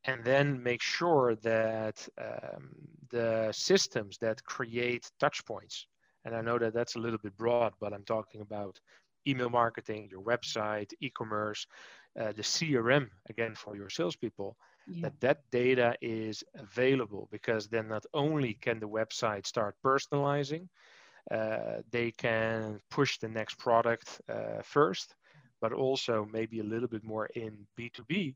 and 0.05 0.23
then 0.23 0.61
make 0.63 0.81
sure 0.81 1.35
that 1.35 2.07
um, 2.19 2.69
the 3.09 3.49
systems 3.51 4.17
that 4.19 4.43
create 4.45 5.11
touch 5.19 5.45
points, 5.45 5.87
and 6.25 6.35
I 6.35 6.41
know 6.41 6.57
that 6.57 6.73
that's 6.73 6.95
a 6.95 6.99
little 6.99 7.19
bit 7.19 7.35
broad, 7.37 7.73
but 7.79 7.93
I'm 7.93 8.05
talking 8.05 8.41
about 8.41 8.79
email 9.27 9.49
marketing, 9.49 10.07
your 10.09 10.21
website, 10.21 10.91
e-commerce, 11.01 11.67
uh, 12.19 12.31
the 12.31 12.41
CRM 12.41 13.09
again 13.29 13.55
for 13.55 13.75
your 13.75 13.89
salespeople, 13.89 14.55
yeah. 14.87 15.01
that 15.03 15.19
that 15.19 15.37
data 15.51 15.95
is 16.01 16.43
available 16.55 17.27
because 17.31 17.67
then 17.67 17.87
not 17.87 18.05
only 18.13 18.53
can 18.53 18.79
the 18.79 18.87
website 18.87 19.45
start 19.45 19.75
personalizing, 19.85 20.67
they 21.91 22.11
can 22.11 22.79
push 22.89 23.17
the 23.19 23.29
next 23.29 23.57
product 23.57 24.21
uh, 24.29 24.61
first, 24.63 25.15
but 25.61 25.73
also 25.73 26.27
maybe 26.31 26.59
a 26.59 26.63
little 26.63 26.87
bit 26.87 27.03
more 27.03 27.27
in 27.35 27.67
B2B 27.77 28.35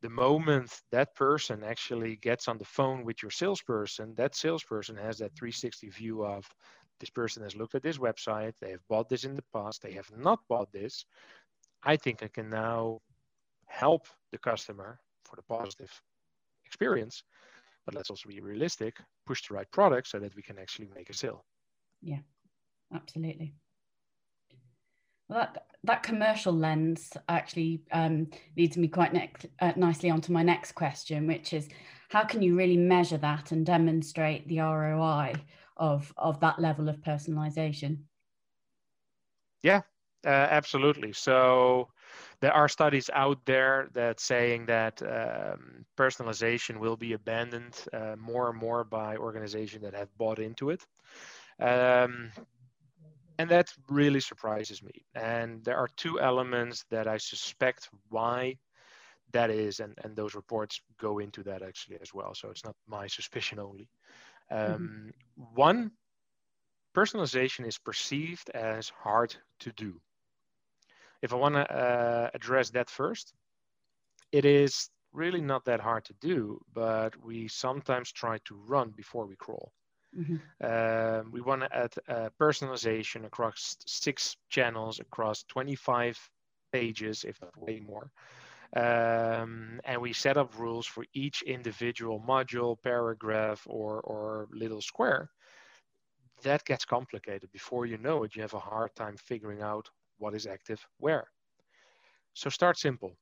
the 0.00 0.08
moment 0.08 0.80
that 0.92 1.14
person 1.14 1.64
actually 1.64 2.16
gets 2.16 2.46
on 2.46 2.58
the 2.58 2.64
phone 2.64 3.04
with 3.04 3.22
your 3.22 3.30
salesperson, 3.30 4.14
that 4.14 4.36
salesperson 4.36 4.96
has 4.96 5.18
that 5.18 5.34
360 5.34 5.88
view 5.88 6.24
of 6.24 6.48
this 7.00 7.10
person 7.10 7.42
has 7.42 7.56
looked 7.56 7.74
at 7.74 7.82
this 7.82 7.98
website, 7.98 8.54
they 8.60 8.70
have 8.70 8.86
bought 8.88 9.08
this 9.08 9.24
in 9.24 9.34
the 9.34 9.44
past, 9.52 9.82
they 9.82 9.92
have 9.92 10.10
not 10.16 10.40
bought 10.48 10.70
this. 10.72 11.04
I 11.82 11.96
think 11.96 12.22
I 12.22 12.28
can 12.28 12.48
now 12.50 13.00
help 13.66 14.06
the 14.32 14.38
customer 14.38 15.00
for 15.24 15.36
the 15.36 15.42
positive 15.42 15.92
experience. 16.64 17.22
But 17.84 17.94
let's 17.94 18.10
also 18.10 18.28
be 18.28 18.40
realistic, 18.40 18.98
push 19.26 19.46
the 19.46 19.54
right 19.54 19.70
product 19.70 20.08
so 20.08 20.18
that 20.18 20.34
we 20.34 20.42
can 20.42 20.58
actually 20.58 20.88
make 20.94 21.10
a 21.10 21.14
sale. 21.14 21.44
Yeah, 22.02 22.20
absolutely. 22.94 23.54
Well, 25.28 25.40
that 25.40 25.64
that 25.84 26.02
commercial 26.02 26.52
lens 26.52 27.12
actually 27.28 27.82
um, 27.92 28.28
leads 28.56 28.76
me 28.76 28.88
quite 28.88 29.14
uh, 29.60 29.72
nicely 29.76 30.10
onto 30.10 30.32
my 30.32 30.42
next 30.42 30.72
question, 30.72 31.26
which 31.26 31.52
is 31.52 31.68
how 32.08 32.24
can 32.24 32.42
you 32.42 32.56
really 32.56 32.76
measure 32.76 33.18
that 33.18 33.52
and 33.52 33.64
demonstrate 33.64 34.48
the 34.48 34.60
ROI 34.60 35.34
of 35.76 36.12
of 36.16 36.40
that 36.40 36.58
level 36.58 36.88
of 36.88 36.96
personalization? 36.96 37.98
Yeah, 39.62 39.82
uh, 40.24 40.28
absolutely. 40.30 41.12
So 41.12 41.88
there 42.40 42.52
are 42.52 42.68
studies 42.68 43.10
out 43.12 43.44
there 43.44 43.88
that 43.94 44.20
saying 44.20 44.66
that 44.66 45.02
um, 45.02 45.84
personalization 45.96 46.78
will 46.78 46.96
be 46.96 47.12
abandoned 47.12 47.84
uh, 47.92 48.16
more 48.18 48.50
and 48.50 48.58
more 48.58 48.84
by 48.84 49.16
organizations 49.16 49.82
that 49.82 49.94
have 49.94 50.16
bought 50.16 50.38
into 50.38 50.70
it. 50.70 50.86
Um, 51.60 52.30
and 53.38 53.50
that 53.50 53.72
really 53.88 54.20
surprises 54.20 54.82
me. 54.82 55.04
And 55.14 55.64
there 55.64 55.76
are 55.76 55.88
two 55.96 56.20
elements 56.20 56.84
that 56.90 57.06
I 57.06 57.18
suspect 57.18 57.88
why 58.08 58.58
that 59.32 59.50
is, 59.50 59.80
and, 59.80 59.96
and 60.02 60.16
those 60.16 60.34
reports 60.34 60.80
go 61.00 61.18
into 61.18 61.42
that 61.44 61.62
actually 61.62 61.98
as 62.00 62.12
well. 62.12 62.34
So 62.34 62.50
it's 62.50 62.64
not 62.64 62.74
my 62.86 63.06
suspicion 63.06 63.58
only. 63.58 63.88
Mm-hmm. 64.50 64.74
Um, 64.74 64.80
mm-hmm. 64.80 65.54
One, 65.54 65.90
personalization 66.96 67.66
is 67.66 67.78
perceived 67.78 68.50
as 68.50 68.88
hard 68.88 69.36
to 69.60 69.72
do. 69.72 70.00
If 71.22 71.32
I 71.32 71.36
want 71.36 71.54
to 71.56 71.72
uh, 71.72 72.30
address 72.34 72.70
that 72.70 72.90
first, 72.90 73.34
it 74.32 74.44
is 74.44 74.88
really 75.12 75.40
not 75.40 75.64
that 75.64 75.80
hard 75.80 76.04
to 76.06 76.14
do, 76.20 76.60
but 76.72 77.16
we 77.22 77.48
sometimes 77.48 78.12
try 78.12 78.38
to 78.44 78.54
run 78.66 78.90
before 78.90 79.26
we 79.26 79.36
crawl. 79.36 79.72
Mm-hmm. 80.16 80.36
Um, 80.62 81.30
we 81.32 81.40
want 81.40 81.62
to 81.62 81.76
add 81.76 81.94
uh, 82.08 82.28
personalization 82.40 83.24
across 83.24 83.76
six 83.86 84.36
channels, 84.48 84.98
across 85.00 85.42
25 85.44 86.18
pages, 86.72 87.24
if 87.24 87.40
not 87.40 87.56
way 87.56 87.80
more. 87.80 88.10
Um, 88.76 89.80
and 89.84 90.00
we 90.00 90.12
set 90.12 90.36
up 90.36 90.58
rules 90.58 90.86
for 90.86 91.04
each 91.14 91.42
individual 91.42 92.20
module, 92.20 92.80
paragraph, 92.82 93.66
or, 93.66 94.00
or 94.00 94.48
little 94.52 94.80
square. 94.80 95.30
That 96.42 96.64
gets 96.64 96.84
complicated. 96.84 97.50
Before 97.52 97.86
you 97.86 97.96
know 97.98 98.24
it, 98.24 98.34
you 98.34 98.42
have 98.42 98.54
a 98.54 98.58
hard 98.60 98.94
time 98.94 99.16
figuring 99.16 99.62
out 99.62 99.90
what 100.18 100.34
is 100.34 100.46
active 100.46 100.86
where. 100.98 101.30
So 102.34 102.48
start 102.50 102.78
simple. 102.78 103.18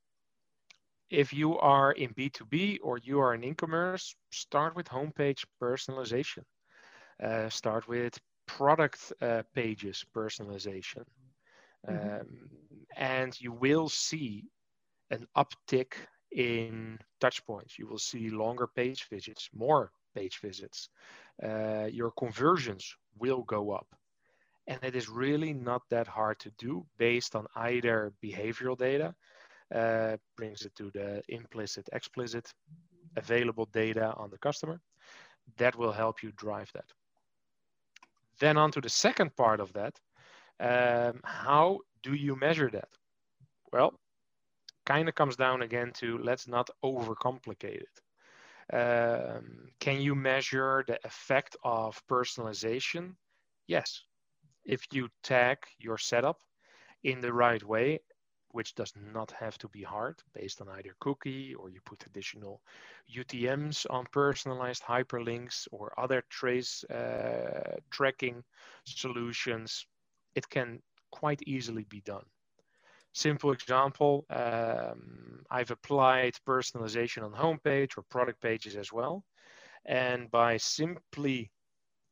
If 1.11 1.33
you 1.33 1.59
are 1.59 1.93
in 1.93 2.13
B2B 2.13 2.79
or 2.79 2.99
you 2.99 3.21
are 3.21 3.35
in 3.35 3.43
e-commerce, 3.45 4.15
start 4.31 4.77
with 4.77 4.87
homepage 4.89 5.45
personalization. 5.61 6.45
Uh, 7.23 7.49
start 7.49 7.89
with 7.89 8.19
product 8.47 9.13
uh, 9.23 9.43
pages 9.55 10.05
personalization. 10.15 11.05
Mm-hmm. 11.89 12.21
Um, 12.21 12.27
and 12.97 13.41
you 13.41 13.53
will 13.53 13.89
see 13.89 14.45
an 15.11 15.27
uptick 15.37 15.95
in 16.33 16.99
touch 17.21 17.45
points. 17.47 17.79
You 17.79 17.87
will 17.87 17.99
see 17.99 18.31
longer 18.31 18.67
page 18.67 19.07
visits, 19.11 19.49
more 19.55 19.91
page 20.15 20.41
visits. 20.43 20.89
Uh, 21.43 21.89
your 21.91 22.11
conversions 22.13 22.95
will 23.19 23.43
go 23.43 23.73
up. 23.73 23.87
And 24.67 24.79
it 24.83 24.97
is 24.97 25.09
really 25.09 25.53
not 25.53 25.83
that 25.91 26.09
hard 26.09 26.41
to 26.41 26.51
do 26.59 26.85
based 26.99 27.37
on 27.37 27.47
either 27.55 28.13
behavioral 28.25 28.77
data, 28.77 29.15
uh, 29.75 30.17
brings 30.37 30.63
it 30.63 30.75
to 30.77 30.91
the 30.91 31.23
implicit, 31.29 31.89
explicit 31.93 32.53
available 33.17 33.69
data 33.73 34.13
on 34.17 34.31
the 34.31 34.39
customer. 34.39 34.81
That 35.57 35.77
will 35.77 35.93
help 35.93 36.23
you 36.23 36.33
drive 36.37 36.71
that. 36.75 36.91
Then 38.41 38.57
on 38.57 38.71
to 38.73 38.81
the 38.81 38.89
second 38.89 39.37
part 39.37 39.61
of 39.61 39.73
that. 39.75 39.99
Um, 40.59 41.21
how 41.25 41.81
do 42.03 42.15
you 42.15 42.37
measure 42.37 42.71
that? 42.71 42.89
Well, 43.73 43.99
kind 44.85 45.09
of 45.09 45.15
comes 45.15 45.37
down 45.37 45.63
again 45.63 45.93
to 45.95 46.19
let's 46.19 46.49
not 46.49 46.71
overcomplicate 46.85 47.83
it. 47.83 48.01
Um, 48.73 49.69
can 49.81 50.01
you 50.01 50.15
measure 50.15 50.85
the 50.87 50.99
effect 51.05 51.57
of 51.65 52.01
personalization? 52.09 53.15
Yes. 53.67 54.03
If 54.65 54.83
you 54.93 55.09
tag 55.23 55.59
your 55.79 55.99
setup 55.99 56.41
in 57.05 57.21
the 57.21 57.33
right 57.33 57.63
way 57.63 58.01
which 58.57 58.75
does 58.75 58.95
not 59.13 59.31
have 59.33 59.59
to 59.59 59.69
be 59.69 59.83
hard 59.83 60.17
based 60.33 60.63
on 60.63 60.69
either 60.71 60.95
cookie 60.99 61.55
or 61.55 61.69
you 61.69 61.79
put 61.85 62.07
additional 62.07 62.63
UTMs 63.15 63.85
on 63.91 64.07
personalized 64.13 64.83
hyperlinks 64.83 65.69
or 65.73 65.93
other 66.01 66.25
trace 66.31 66.83
uh, 66.85 67.77
tracking 67.91 68.43
solutions. 68.85 69.87
It 70.35 70.49
can 70.49 70.81
quite 71.11 71.43
easily 71.47 71.85
be 71.85 72.01
done. 72.01 72.25
Simple 73.13 73.53
example, 73.53 74.25
um, 74.31 75.45
I've 75.51 75.71
applied 75.71 76.35
personalization 76.49 77.25
on 77.25 77.33
homepage 77.33 77.99
or 77.99 78.05
product 78.05 78.41
pages 78.41 78.75
as 78.75 78.91
well. 78.91 79.23
And 79.85 80.31
by 80.31 80.57
simply 80.57 81.51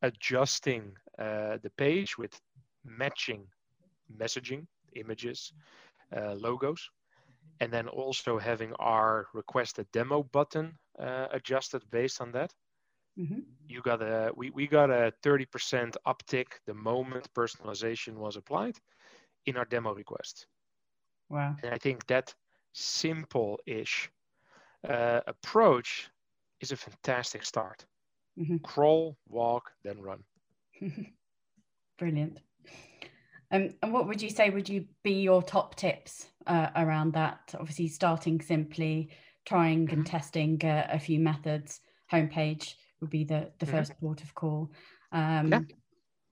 adjusting 0.03 0.93
uh, 1.19 1.57
the 1.63 1.73
page 1.79 2.19
with 2.19 2.39
matching 2.85 3.47
messaging, 4.23 4.67
images, 4.95 5.53
logos. 6.35 6.91
And 7.61 7.73
then 7.73 7.89
also 7.89 8.39
having 8.39 8.73
our 8.79 9.27
requested 9.33 9.87
demo 9.93 10.25
button 10.25 10.77
uh, 10.99 11.29
adjusted 11.31 11.83
based 11.91 12.21
on 12.21 12.33
that. 12.33 12.53
Mm-hmm. 13.19 13.41
You 13.69 13.81
got 13.81 14.03
a 14.03 14.33
we, 14.35 14.51
we 14.51 14.67
got 14.67 14.91
a 14.91 15.13
30% 15.23 15.95
uptick 16.07 16.47
the 16.67 16.75
moment 16.75 17.29
personalization 17.33 18.15
was 18.15 18.37
applied 18.37 18.77
in 19.47 19.57
our 19.57 19.65
demo 19.65 19.95
request. 19.95 20.47
Wow. 21.29 21.57
And 21.63 21.73
I 21.73 21.79
think 21.79 22.07
that 22.07 22.35
simple-ish 22.73 24.11
uh, 24.89 25.21
approach 25.27 26.11
is 26.61 26.73
a 26.73 26.77
fantastic 26.77 27.45
start. 27.45 27.87
Mm-hmm. 28.39 28.59
Crawl, 28.59 29.17
walk, 29.29 29.71
then 29.85 30.01
run. 30.01 30.25
Brilliant. 31.99 32.41
Um, 33.55 33.71
and 33.83 33.93
what 33.93 34.09
would 34.09 34.21
you 34.21 34.31
say 34.31 34.51
would 34.51 34.69
you 34.69 34.85
be 35.05 35.23
your 35.23 35.41
top 35.43 35.77
tips 35.77 36.27
uh, 36.47 36.69
around 36.75 37.13
that? 37.13 37.55
Obviously, 37.59 37.87
starting 37.87 38.41
simply, 38.41 39.11
trying 39.47 39.89
and 39.91 40.05
mm-hmm. 40.05 40.17
testing 40.17 40.61
uh, 40.65 40.89
a 40.91 40.99
few 40.99 41.21
methods. 41.21 41.81
Homepage 42.13 42.75
would 43.01 43.11
be 43.11 43.23
the, 43.23 43.51
the 43.61 43.67
mm-hmm. 43.67 43.77
first 43.77 43.93
port 44.01 44.23
of 44.23 44.35
call. 44.35 44.73
Um, 45.13 45.53
yeah. 45.53 45.61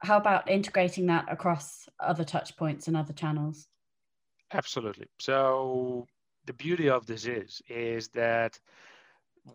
How 0.00 0.16
about 0.16 0.50
integrating 0.50 1.06
that 1.06 1.26
across 1.30 1.88
other 2.00 2.24
touch 2.24 2.56
points 2.56 2.88
and 2.88 2.96
other 2.96 3.12
channels? 3.12 3.68
Absolutely. 4.52 5.06
So 5.20 6.08
the 6.46 6.52
beauty 6.54 6.90
of 6.90 7.06
this 7.06 7.24
is 7.24 7.62
is 7.68 8.08
that 8.08 8.58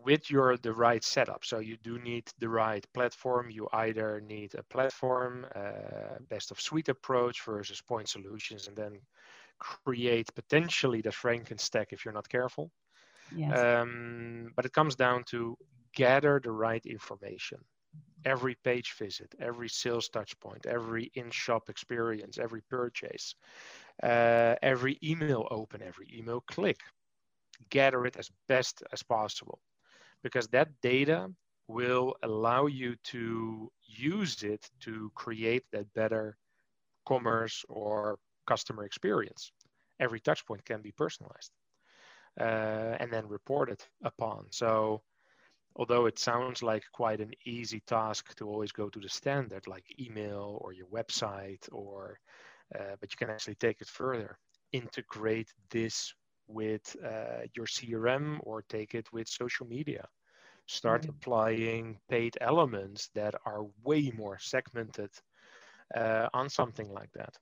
with 0.04 0.30
your 0.30 0.56
the 0.56 0.72
right 0.72 1.02
setup. 1.02 1.44
So 1.44 1.58
you 1.60 1.76
do 1.82 1.98
need 1.98 2.30
the 2.38 2.48
right 2.48 2.86
platform. 2.92 3.50
You 3.50 3.68
either 3.72 4.20
need 4.20 4.54
a 4.54 4.62
platform 4.62 5.46
uh, 5.54 6.18
best 6.28 6.50
of 6.50 6.60
suite 6.60 6.88
approach 6.88 7.42
versus 7.42 7.80
point 7.80 8.08
solutions 8.08 8.68
and 8.68 8.76
then 8.76 9.00
create 9.58 10.34
potentially 10.34 11.00
the 11.00 11.10
frankenstack 11.10 11.86
if 11.92 12.04
you're 12.04 12.14
not 12.14 12.28
careful. 12.28 12.70
Yes. 13.34 13.58
Um, 13.58 14.52
but 14.56 14.66
it 14.66 14.72
comes 14.72 14.94
down 14.94 15.24
to 15.24 15.56
gather 15.94 16.40
the 16.42 16.52
right 16.52 16.84
information. 16.84 17.58
Every 18.24 18.56
page 18.56 18.94
visit 18.98 19.34
every 19.40 19.68
sales 19.68 20.08
touch 20.08 20.38
point 20.40 20.66
every 20.66 21.10
in-shop 21.14 21.70
experience 21.70 22.38
every 22.38 22.62
purchase 22.68 23.34
uh, 24.02 24.54
every 24.60 24.98
email 25.02 25.46
open 25.50 25.82
every 25.82 26.08
email 26.14 26.42
click. 26.42 26.78
Gather 27.70 28.04
it 28.06 28.16
as 28.16 28.30
best 28.48 28.82
as 28.92 29.02
possible 29.02 29.60
because 30.22 30.48
that 30.48 30.68
data 30.82 31.28
will 31.68 32.16
allow 32.22 32.66
you 32.66 32.96
to 33.04 33.70
use 33.86 34.42
it 34.42 34.70
to 34.80 35.10
create 35.14 35.64
that 35.72 35.92
better 35.94 36.36
commerce 37.06 37.64
or 37.68 38.18
customer 38.46 38.84
experience. 38.84 39.52
Every 40.00 40.20
touch 40.20 40.46
point 40.46 40.64
can 40.64 40.80
be 40.82 40.92
personalized 40.92 41.52
uh, 42.40 42.96
and 43.00 43.12
then 43.12 43.28
reported 43.28 43.80
upon. 44.02 44.46
So, 44.50 45.02
although 45.76 46.06
it 46.06 46.18
sounds 46.18 46.62
like 46.62 46.84
quite 46.92 47.20
an 47.20 47.32
easy 47.44 47.80
task 47.86 48.34
to 48.36 48.48
always 48.48 48.72
go 48.72 48.88
to 48.88 49.00
the 49.00 49.08
standard 49.08 49.66
like 49.66 49.84
email 50.00 50.58
or 50.60 50.72
your 50.72 50.86
website, 50.86 51.68
or 51.72 52.18
uh, 52.74 52.96
but 53.00 53.12
you 53.12 53.16
can 53.16 53.30
actually 53.30 53.56
take 53.56 53.80
it 53.80 53.88
further. 53.88 54.38
Integrate 54.72 55.48
this 55.70 56.14
with 56.48 56.96
uh, 57.04 57.42
your 57.54 57.66
CRM 57.66 58.38
or 58.42 58.62
take 58.62 58.94
it 58.94 59.12
with 59.12 59.28
social 59.28 59.66
media. 59.66 60.08
Start 60.66 61.02
mm-hmm. 61.02 61.10
applying 61.10 61.98
paid 62.08 62.36
elements 62.40 63.10
that 63.14 63.34
are 63.46 63.66
way 63.84 64.12
more 64.16 64.38
segmented 64.38 65.10
uh, 65.94 66.28
on 66.34 66.48
something 66.48 66.90
like 66.92 67.10
that. 67.12 67.34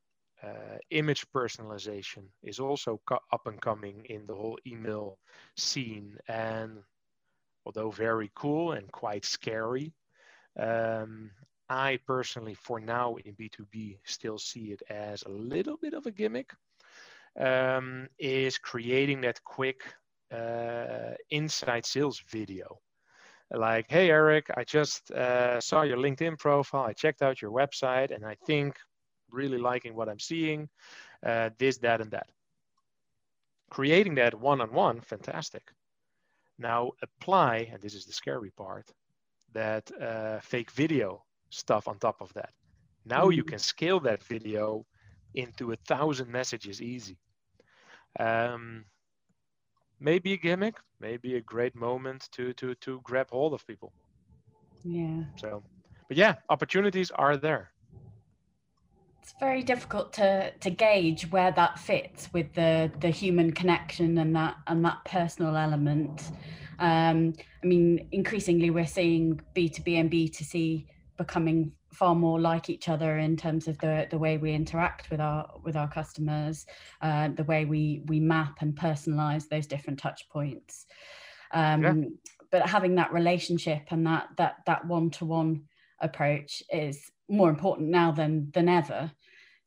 Uh, 0.42 0.78
image 0.90 1.26
personalization 1.34 2.25
is 2.42 2.60
also 2.60 3.00
co- 3.06 3.18
up 3.32 3.46
and 3.46 3.60
coming 3.60 4.04
in 4.10 4.26
the 4.26 4.34
whole 4.34 4.58
email 4.66 5.18
scene. 5.56 6.16
And 6.28 6.82
although 7.64 7.90
very 7.90 8.30
cool 8.34 8.72
and 8.72 8.90
quite 8.92 9.25
scary, 9.25 9.94
um, 10.58 11.30
I 11.68 11.98
personally, 12.06 12.54
for 12.54 12.78
now 12.78 13.16
in 13.16 13.34
B2B, 13.34 13.98
still 14.04 14.38
see 14.38 14.72
it 14.72 14.82
as 14.88 15.22
a 15.22 15.30
little 15.30 15.76
bit 15.76 15.94
of 15.94 16.07
a 16.07 16.12
gimmick 16.12 16.52
um, 17.38 18.09
is 18.18 18.59
creating 18.59 19.20
that 19.22 19.42
quick 19.44 19.83
uh, 20.33 21.14
inside 21.31 21.87
sales 21.87 22.22
video. 22.31 22.79
Like, 23.51 23.87
hey, 23.88 24.11
Eric, 24.11 24.51
I 24.57 24.64
just 24.64 25.11
uh, 25.12 25.61
saw 25.61 25.83
your 25.83 25.99
LinkedIn 25.99 26.38
profile. 26.38 26.85
I 26.85 26.92
checked 26.92 27.22
out 27.22 27.40
your 27.40 27.53
website 27.53 28.11
and 28.14 28.25
I 28.25 28.37
think 28.46 28.77
really 29.31 29.59
liking 29.59 29.94
what 29.94 30.09
I'm 30.09 30.18
seeing. 30.18 30.68
Uh, 31.25 31.51
this, 31.59 31.79
that, 31.79 32.01
and 32.01 32.11
that. 32.11 32.29
Creating 33.70 34.16
that 34.16 34.35
one 34.35 34.61
on 34.61 34.72
one, 34.72 35.01
fantastic. 35.01 35.62
Now 36.59 36.92
apply, 37.03 37.68
and 37.72 37.81
this 37.83 37.94
is 37.94 38.05
the 38.05 38.12
scary 38.12 38.51
part, 38.51 38.90
that 39.53 39.90
uh, 40.01 40.40
fake 40.40 40.70
video 40.70 41.25
stuff 41.51 41.88
on 41.88 41.99
top 41.99 42.20
of 42.20 42.33
that. 42.35 42.51
Now 43.05 43.29
you 43.29 43.44
can 43.44 43.59
scale 43.59 44.01
that 44.01 44.22
video 44.25 44.85
into 45.35 45.72
a 45.72 45.77
thousand 45.88 46.31
messages 46.31 46.83
easy. 46.83 47.18
Um, 48.18 48.85
maybe 50.00 50.33
a 50.33 50.37
gimmick, 50.37 50.76
maybe 51.00 51.37
a 51.37 51.40
great 51.40 51.74
moment 51.74 52.29
to 52.33 52.52
to 52.55 52.74
to 52.76 53.00
grab 53.02 53.31
hold 53.31 53.55
of 53.55 53.66
people. 53.66 53.92
Yeah. 54.85 55.24
So, 55.37 55.62
but 56.09 56.16
yeah, 56.16 56.35
opportunities 56.48 57.11
are 57.11 57.37
there. 57.37 57.72
It's 59.22 59.35
very 59.40 59.62
difficult 59.62 60.12
to 60.14 60.52
to 60.52 60.70
gauge 60.70 61.31
where 61.31 61.52
that 61.52 61.79
fits 61.79 62.33
with 62.33 62.52
the 62.55 62.90
the 63.00 63.11
human 63.11 63.52
connection 63.52 64.18
and 64.18 64.35
that 64.37 64.57
and 64.66 64.85
that 64.85 65.05
personal 65.05 65.57
element. 65.57 66.31
Um, 66.79 67.33
I 67.62 67.66
mean, 67.66 68.09
increasingly 68.12 68.70
we're 68.70 68.87
seeing 68.87 69.40
B 69.55 69.68
two 69.68 69.83
B 69.83 69.96
and 69.96 70.11
B 70.11 70.29
two 70.29 70.44
C 70.44 70.87
becoming 71.16 71.72
far 71.96 72.14
more 72.14 72.38
like 72.38 72.68
each 72.68 72.88
other 72.88 73.18
in 73.18 73.37
terms 73.37 73.68
of 73.68 73.78
the 73.78 74.06
the 74.11 74.18
way 74.18 74.37
we 74.37 74.52
interact 74.52 75.11
with 75.11 75.20
our 75.20 75.50
with 75.64 75.76
our 75.76 75.88
customers, 75.88 76.66
uh, 77.00 77.28
the 77.28 77.44
way 77.44 77.64
we 77.64 78.02
we 78.06 78.20
map 78.20 78.59
and 78.61 78.74
personalize 78.74 79.48
those 79.48 79.66
different 79.66 79.98
touch 79.98 80.28
points. 80.28 80.87
Um, 81.52 81.82
yeah. 81.82 81.94
But 82.50 82.68
having 82.68 82.94
that 82.96 83.12
relationship 83.12 83.85
and 83.90 84.06
that 84.06 84.28
that 84.37 84.56
that 84.66 84.87
one 84.87 85.11
to 85.12 85.24
one 85.24 85.62
approach 86.00 86.62
is 86.70 87.11
more 87.28 87.50
important 87.50 87.88
now 87.88 88.12
than 88.12 88.50
than 88.52 88.68
ever. 88.68 89.11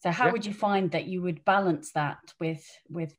So 0.01 0.11
how 0.11 0.27
yeah. 0.27 0.31
would 0.31 0.45
you 0.45 0.53
find 0.53 0.91
that 0.91 1.05
you 1.05 1.21
would 1.21 1.43
balance 1.45 1.91
that 1.93 2.19
with 2.39 2.65
with 2.89 3.15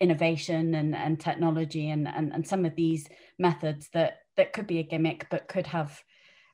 innovation 0.00 0.74
and, 0.74 0.94
and 0.94 1.20
technology 1.20 1.90
and, 1.90 2.08
and 2.08 2.32
and 2.32 2.46
some 2.46 2.64
of 2.64 2.74
these 2.74 3.08
methods 3.38 3.88
that 3.92 4.18
that 4.36 4.52
could 4.52 4.66
be 4.66 4.78
a 4.78 4.82
gimmick 4.82 5.26
but 5.30 5.48
could 5.48 5.66
have 5.66 6.02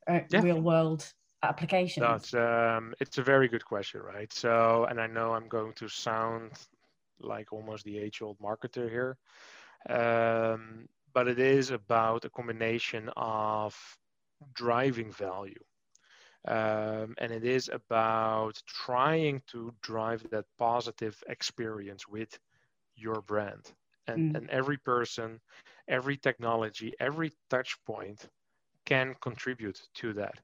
a 0.06 0.22
yeah. 0.30 0.40
real 0.42 0.60
world 0.60 1.10
applications? 1.42 2.06
It's, 2.16 2.34
um, 2.34 2.94
it's 3.00 3.18
a 3.18 3.22
very 3.22 3.48
good 3.48 3.64
question, 3.64 4.00
right? 4.02 4.32
So, 4.32 4.86
and 4.88 5.00
I 5.00 5.06
know 5.06 5.32
I'm 5.34 5.48
going 5.48 5.72
to 5.74 5.88
sound 5.88 6.52
like 7.20 7.52
almost 7.52 7.84
the 7.84 7.98
age 7.98 8.22
old 8.22 8.38
marketer 8.38 8.88
here, 8.88 9.16
um, 9.88 10.88
but 11.12 11.28
it 11.28 11.38
is 11.38 11.70
about 11.70 12.24
a 12.24 12.30
combination 12.30 13.10
of 13.16 13.76
driving 14.54 15.10
value. 15.12 15.62
Um, 16.48 17.14
and 17.18 17.32
it 17.32 17.44
is 17.44 17.68
about 17.68 18.62
trying 18.66 19.42
to 19.48 19.74
drive 19.82 20.24
that 20.30 20.46
positive 20.58 21.22
experience 21.28 22.08
with 22.08 22.38
your 22.96 23.20
brand. 23.20 23.72
And, 24.06 24.32
mm. 24.32 24.38
and 24.38 24.50
every 24.50 24.78
person, 24.78 25.40
every 25.86 26.16
technology, 26.16 26.94
every 26.98 27.32
touch 27.50 27.76
point 27.84 28.26
can 28.86 29.14
contribute 29.20 29.82
to 29.96 30.14
that 30.14 30.40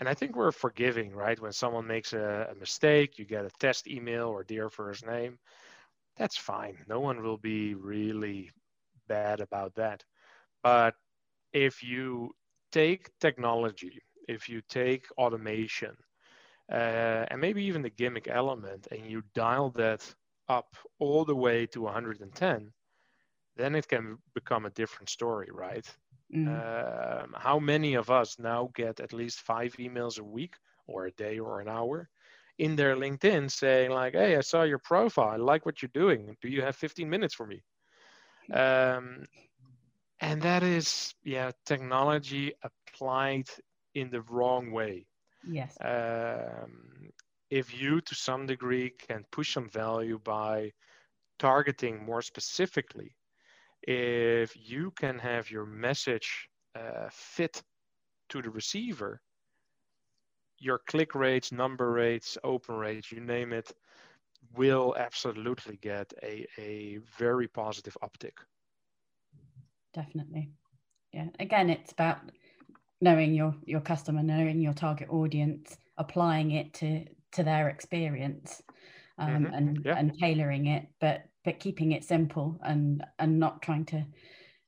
and 0.00 0.08
I 0.08 0.14
think 0.14 0.36
we're 0.36 0.52
forgiving, 0.52 1.12
right? 1.12 1.40
When 1.40 1.52
someone 1.52 1.86
makes 1.86 2.12
a, 2.12 2.48
a, 2.50 2.54
mistake, 2.54 3.18
you 3.18 3.24
get 3.24 3.44
a 3.44 3.50
test 3.58 3.86
email 3.86 4.28
or 4.28 4.44
dear 4.44 4.68
first 4.68 5.06
name. 5.06 5.38
That's 6.16 6.36
fine. 6.36 6.78
No 6.88 7.00
one 7.00 7.22
will 7.22 7.38
be 7.38 7.74
really 7.74 8.50
bad 9.08 9.40
about 9.40 9.74
that. 9.76 10.04
But 10.62 10.94
if 11.52 11.82
you 11.82 12.34
take 12.72 13.10
technology, 13.20 14.02
if 14.28 14.48
you 14.48 14.62
take 14.68 15.06
automation, 15.18 15.96
uh, 16.70 17.26
and 17.30 17.40
maybe 17.40 17.64
even 17.64 17.82
the 17.82 17.90
gimmick 17.90 18.28
element, 18.28 18.88
and 18.90 19.10
you 19.10 19.22
dial 19.34 19.70
that 19.70 20.02
up 20.48 20.74
all 20.98 21.24
the 21.24 21.36
way 21.36 21.66
to 21.66 21.82
110, 21.82 22.72
then 23.56 23.74
it 23.74 23.88
can 23.88 24.18
become 24.34 24.66
a 24.66 24.70
different 24.70 25.08
story, 25.08 25.48
right? 25.52 25.86
Mm. 26.34 27.22
Um, 27.22 27.34
how 27.36 27.58
many 27.58 27.94
of 27.94 28.10
us 28.10 28.38
now 28.38 28.70
get 28.74 29.00
at 29.00 29.12
least 29.12 29.40
five 29.40 29.74
emails 29.74 30.18
a 30.18 30.24
week 30.24 30.56
or 30.86 31.06
a 31.06 31.12
day 31.12 31.38
or 31.38 31.60
an 31.60 31.68
hour 31.68 32.08
in 32.58 32.76
their 32.76 32.96
LinkedIn 32.96 33.50
saying 33.50 33.90
like, 33.90 34.14
"Hey, 34.14 34.36
I 34.36 34.40
saw 34.40 34.62
your 34.62 34.78
profile. 34.78 35.28
I 35.28 35.36
like 35.36 35.64
what 35.66 35.80
you're 35.82 35.90
doing. 35.94 36.36
Do 36.40 36.48
you 36.48 36.62
have 36.62 36.76
15 36.76 37.08
minutes 37.08 37.34
for 37.34 37.46
me?" 37.46 37.62
Um, 38.52 39.24
and 40.20 40.42
that 40.42 40.62
is, 40.62 41.14
yeah, 41.22 41.52
technology 41.66 42.52
applied 42.62 43.48
in 43.94 44.10
the 44.10 44.22
wrong 44.22 44.70
way. 44.72 45.06
Yes. 45.42 45.76
Um, 45.80 47.10
if 47.50 47.74
you, 47.80 48.00
to 48.00 48.14
some 48.14 48.46
degree, 48.46 48.90
can 48.90 49.24
push 49.30 49.54
some 49.54 49.68
value 49.70 50.18
by 50.18 50.72
targeting 51.38 52.04
more 52.04 52.22
specifically 52.22 53.14
if 53.86 54.56
you 54.56 54.90
can 54.92 55.18
have 55.18 55.50
your 55.50 55.66
message 55.66 56.48
uh, 56.74 57.08
fit 57.10 57.62
to 58.30 58.42
the 58.42 58.50
receiver, 58.50 59.20
your 60.58 60.80
click 60.86 61.14
rates, 61.14 61.52
number 61.52 61.90
rates, 61.90 62.38
open 62.44 62.76
rates, 62.76 63.12
you 63.12 63.20
name 63.20 63.52
it, 63.52 63.72
will 64.56 64.94
absolutely 64.98 65.78
get 65.82 66.12
a, 66.22 66.46
a 66.58 66.98
very 67.18 67.48
positive 67.48 67.96
uptick. 68.02 68.38
definitely. 69.92 70.50
Yeah. 71.12 71.28
Again, 71.38 71.70
it's 71.70 71.92
about 71.92 72.18
knowing 73.00 73.34
your 73.34 73.54
your 73.64 73.80
customer, 73.80 74.22
knowing 74.22 74.60
your 74.60 74.72
target 74.72 75.08
audience, 75.10 75.76
applying 75.96 76.52
it 76.52 76.74
to 76.74 77.04
to 77.32 77.42
their 77.42 77.68
experience, 77.68 78.62
um, 79.18 79.28
mm-hmm. 79.28 79.54
and 79.54 79.82
yeah. 79.84 79.96
and 79.96 80.18
tailoring 80.18 80.66
it, 80.66 80.86
but 81.00 81.24
but 81.44 81.60
keeping 81.60 81.92
it 81.92 82.04
simple 82.04 82.58
and 82.62 83.04
and 83.18 83.38
not 83.38 83.62
trying 83.62 83.84
to 83.86 84.04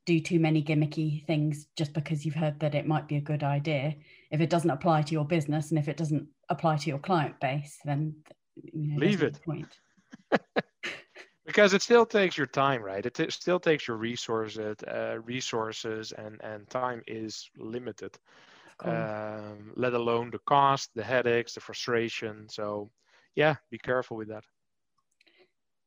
do 0.05 0.21
too 0.21 0.39
many 0.39 0.63
gimmicky 0.63 1.27
things 1.27 1.67
just 1.77 1.93
because 1.93 2.25
you've 2.25 2.35
heard 2.35 2.61
that 2.61 2.77
it 2.77 2.87
might 2.87 3.09
be 3.09 3.17
a 3.17 3.21
good 3.21 3.43
idea. 3.43 3.95
If 4.31 4.41
it 4.41 4.51
doesn't 4.51 4.71
apply 4.71 5.03
to 5.03 5.13
your 5.13 5.25
business 5.25 5.71
and 5.71 5.79
if 5.79 5.89
it 5.89 5.97
doesn't 5.97 6.29
apply 6.49 6.77
to 6.77 6.89
your 6.89 7.01
client 7.01 7.41
base, 7.41 7.79
then 7.85 8.15
you 8.55 8.93
know, 8.93 8.99
leave 8.99 9.23
it. 9.23 9.39
Because 11.45 11.75
it 11.75 11.83
still 11.83 12.05
takes 12.05 12.37
your 12.37 12.49
time, 12.49 12.83
right? 12.83 13.07
It 13.07 13.15
t- 13.15 13.31
still 13.31 13.61
takes 13.61 13.87
your 13.87 13.97
resources, 13.97 14.77
uh, 14.83 15.19
resources, 15.25 16.11
and 16.11 16.41
and 16.43 16.69
time 16.69 17.03
is 17.07 17.49
limited. 17.57 18.19
Um, 18.85 19.73
let 19.77 19.95
alone 19.95 20.31
the 20.31 20.41
cost, 20.41 20.91
the 20.97 21.05
headaches, 21.05 21.55
the 21.55 21.61
frustration. 21.61 22.49
So, 22.49 22.91
yeah, 23.37 23.55
be 23.71 23.79
careful 23.79 24.17
with 24.17 24.29
that. 24.29 24.45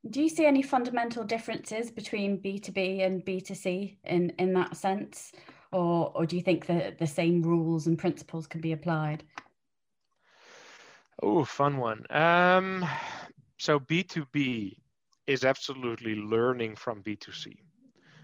Do 0.08 0.22
you 0.22 0.30
see 0.30 0.46
any 0.46 0.62
fundamental 0.62 1.24
differences 1.24 1.90
between 1.90 2.40
B2B 2.40 3.04
and 3.04 3.24
B2C 3.24 3.96
in, 4.04 4.30
in 4.38 4.54
that 4.54 4.76
sense? 4.76 5.32
Or, 5.72 6.10
or 6.14 6.24
do 6.24 6.36
you 6.36 6.42
think 6.42 6.66
that 6.66 6.98
the 6.98 7.06
same 7.06 7.42
rules 7.42 7.86
and 7.86 7.98
principles 7.98 8.46
can 8.46 8.60
be 8.60 8.72
applied? 8.72 9.24
Oh, 11.22 11.44
fun 11.44 11.76
one. 11.76 12.04
Um, 12.10 12.86
so 13.58 13.78
B2B 13.78 14.78
is 15.26 15.44
absolutely 15.44 16.14
learning 16.14 16.76
from 16.76 17.02
B2C. 17.02 17.58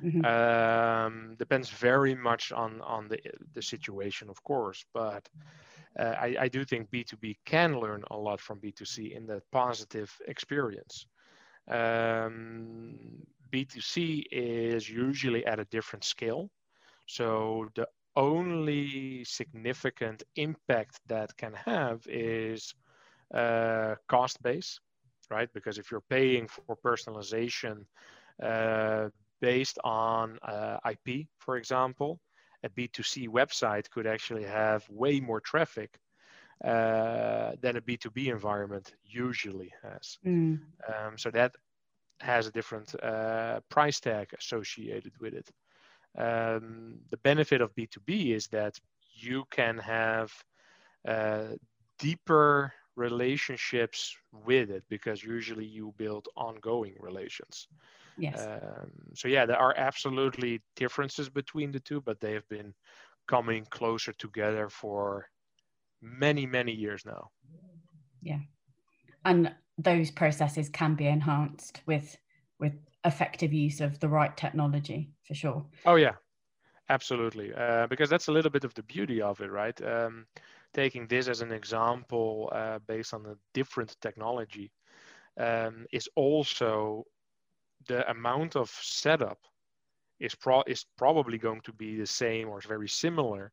Mm-hmm. 0.03 0.25
Um, 0.25 1.37
depends 1.39 1.71
very 1.71 2.15
much 2.15 2.53
on 2.53 2.83
on 2.83 3.09
the 3.09 3.19
the 3.55 3.63
situation, 3.63 4.29
of 4.29 4.43
course, 4.43 4.85
but 4.93 5.27
uh, 5.99 6.15
I, 6.21 6.37
I 6.41 6.49
do 6.49 6.65
think 6.65 6.91
B2B 6.91 7.37
can 7.47 7.81
learn 7.81 8.05
a 8.11 8.17
lot 8.17 8.41
from 8.41 8.61
B2C 8.61 9.17
in 9.17 9.27
that 9.29 9.43
positive 9.51 10.15
experience. 10.29 11.07
Um, 11.69 13.27
B2C 13.53 14.25
is 14.31 14.89
usually 14.89 15.45
at 15.47 15.61
a 15.61 15.65
different 15.67 16.05
scale. 16.05 16.51
So 17.07 17.69
the 17.75 17.89
only 18.17 19.25
significant 19.25 20.23
impact 20.37 21.01
that 21.07 21.37
can 21.37 21.53
have 21.55 22.01
is 22.07 22.75
uh, 23.35 23.95
cost 24.09 24.43
base, 24.43 24.81
right? 25.31 25.49
Because 25.53 25.79
if 25.79 25.91
you're 25.91 26.09
paying 26.09 26.49
for 26.49 26.77
personalization 26.77 27.85
uh, 28.43 29.09
based 29.41 29.79
on 29.85 30.39
uh, 30.43 30.79
IP, 30.91 31.27
for 31.39 31.57
example, 31.57 32.21
a 32.63 32.69
B2C 32.71 33.29
website 33.29 33.91
could 33.91 34.07
actually 34.07 34.45
have 34.45 34.89
way 34.89 35.21
more 35.21 35.41
traffic 35.41 35.99
uh, 36.65 37.53
than 37.61 37.77
a 37.77 37.81
B2B 37.81 38.29
environment 38.29 38.95
usually 39.05 39.73
has. 39.83 40.19
Mm. 40.25 40.61
Um, 40.89 41.19
so 41.19 41.31
that 41.31 41.55
has 42.21 42.47
a 42.47 42.53
different 42.53 42.95
uh, 43.03 43.61
price 43.69 44.01
tag 44.01 44.29
associated 44.39 45.13
with 45.21 45.35
it. 45.35 45.51
Um, 46.17 46.99
the 47.11 47.19
benefit 47.19 47.61
of 47.61 47.75
B2B 47.75 48.35
is 48.35 48.47
that 48.49 48.79
you 49.15 49.45
can 49.51 49.77
have 49.79 50.33
uh, 51.07 51.57
deeper 51.99 52.73
relationships 52.97 54.17
with 54.33 54.71
it 54.71 54.83
because 54.89 55.23
usually 55.23 55.67
you 55.67 55.93
build 55.99 56.29
ongoing 56.37 56.95
relations. 56.99 57.69
Yes. 58.17 58.47
Um, 58.47 58.91
so 59.15 59.29
yeah, 59.29 59.45
there 59.45 59.59
are 59.59 59.75
absolutely 59.77 60.63
differences 60.75 61.29
between 61.29 61.71
the 61.71 61.81
two, 61.81 62.01
but 62.01 62.19
they 62.21 62.33
have 62.33 62.49
been 62.49 62.73
coming 63.29 63.67
closer 63.67 64.13
together 64.13 64.71
for 64.71 65.27
many 66.03 66.47
many 66.47 66.73
years 66.73 67.05
now. 67.05 67.31
Yeah. 68.23 68.41
And 69.25 69.55
those 69.79 70.11
processes 70.11 70.69
can 70.69 70.95
be 70.95 71.07
enhanced 71.07 71.83
with 71.87 72.17
with 72.59 72.75
effective 73.05 73.53
use 73.53 73.81
of 73.81 73.99
the 74.01 74.09
right 74.09 74.37
technology 74.37 75.11
for 75.27 75.35
sure. 75.35 75.67
Oh 75.85 75.97
yeah. 75.97 76.15
Absolutely. 76.89 77.53
Uh, 77.53 77.89
because 77.89 78.09
that's 78.09 78.29
a 78.29 78.33
little 78.33 78.51
bit 78.51 78.65
of 78.65 78.73
the 78.75 78.83
beauty 78.85 79.21
of 79.21 79.41
it 79.41 79.51
right? 79.51 79.81
Um, 79.83 80.27
taking 80.73 81.07
this 81.07 81.29
as 81.29 81.41
an 81.41 81.53
example 81.53 82.51
uh, 82.55 82.79
based 82.87 83.15
on 83.15 83.27
a 83.27 83.37
different 83.55 83.97
technology 84.01 84.73
um, 85.39 85.87
is 85.93 86.09
also 86.15 87.05
the 87.89 88.09
amount 88.11 88.57
of 88.57 88.71
setup 88.71 89.39
is, 90.21 90.35
pro- 90.35 90.63
is 90.67 90.87
probably 90.97 91.39
going 91.39 91.61
to 91.63 91.73
be 91.73 91.97
the 91.97 92.07
same 92.07 92.49
or 92.49 92.61
very 92.61 92.89
similar 92.89 93.53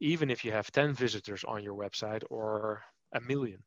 even 0.00 0.30
if 0.30 0.44
you 0.44 0.52
have 0.52 0.70
10 0.70 0.94
visitors 0.94 1.44
on 1.44 1.62
your 1.62 1.74
website 1.74 2.22
or 2.30 2.82
a 3.12 3.20
million. 3.20 3.62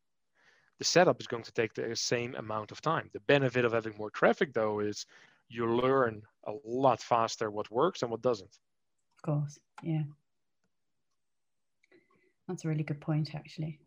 The 0.77 0.85
setup 0.85 1.19
is 1.19 1.27
going 1.27 1.43
to 1.43 1.51
take 1.51 1.73
the 1.73 1.95
same 1.95 2.35
amount 2.35 2.71
of 2.71 2.81
time. 2.81 3.09
The 3.11 3.19
benefit 3.21 3.65
of 3.65 3.73
having 3.73 3.97
more 3.97 4.11
traffic, 4.11 4.53
though, 4.53 4.79
is 4.79 5.05
you 5.49 5.65
learn 5.67 6.21
a 6.45 6.53
lot 6.63 7.01
faster 7.01 7.51
what 7.51 7.69
works 7.71 8.01
and 8.01 8.11
what 8.11 8.21
doesn't. 8.21 8.59
Of 9.17 9.21
course, 9.23 9.59
yeah. 9.83 10.03
That's 12.47 12.63
a 12.63 12.67
really 12.67 12.83
good 12.83 13.01
point, 13.01 13.35
actually. 13.35 13.79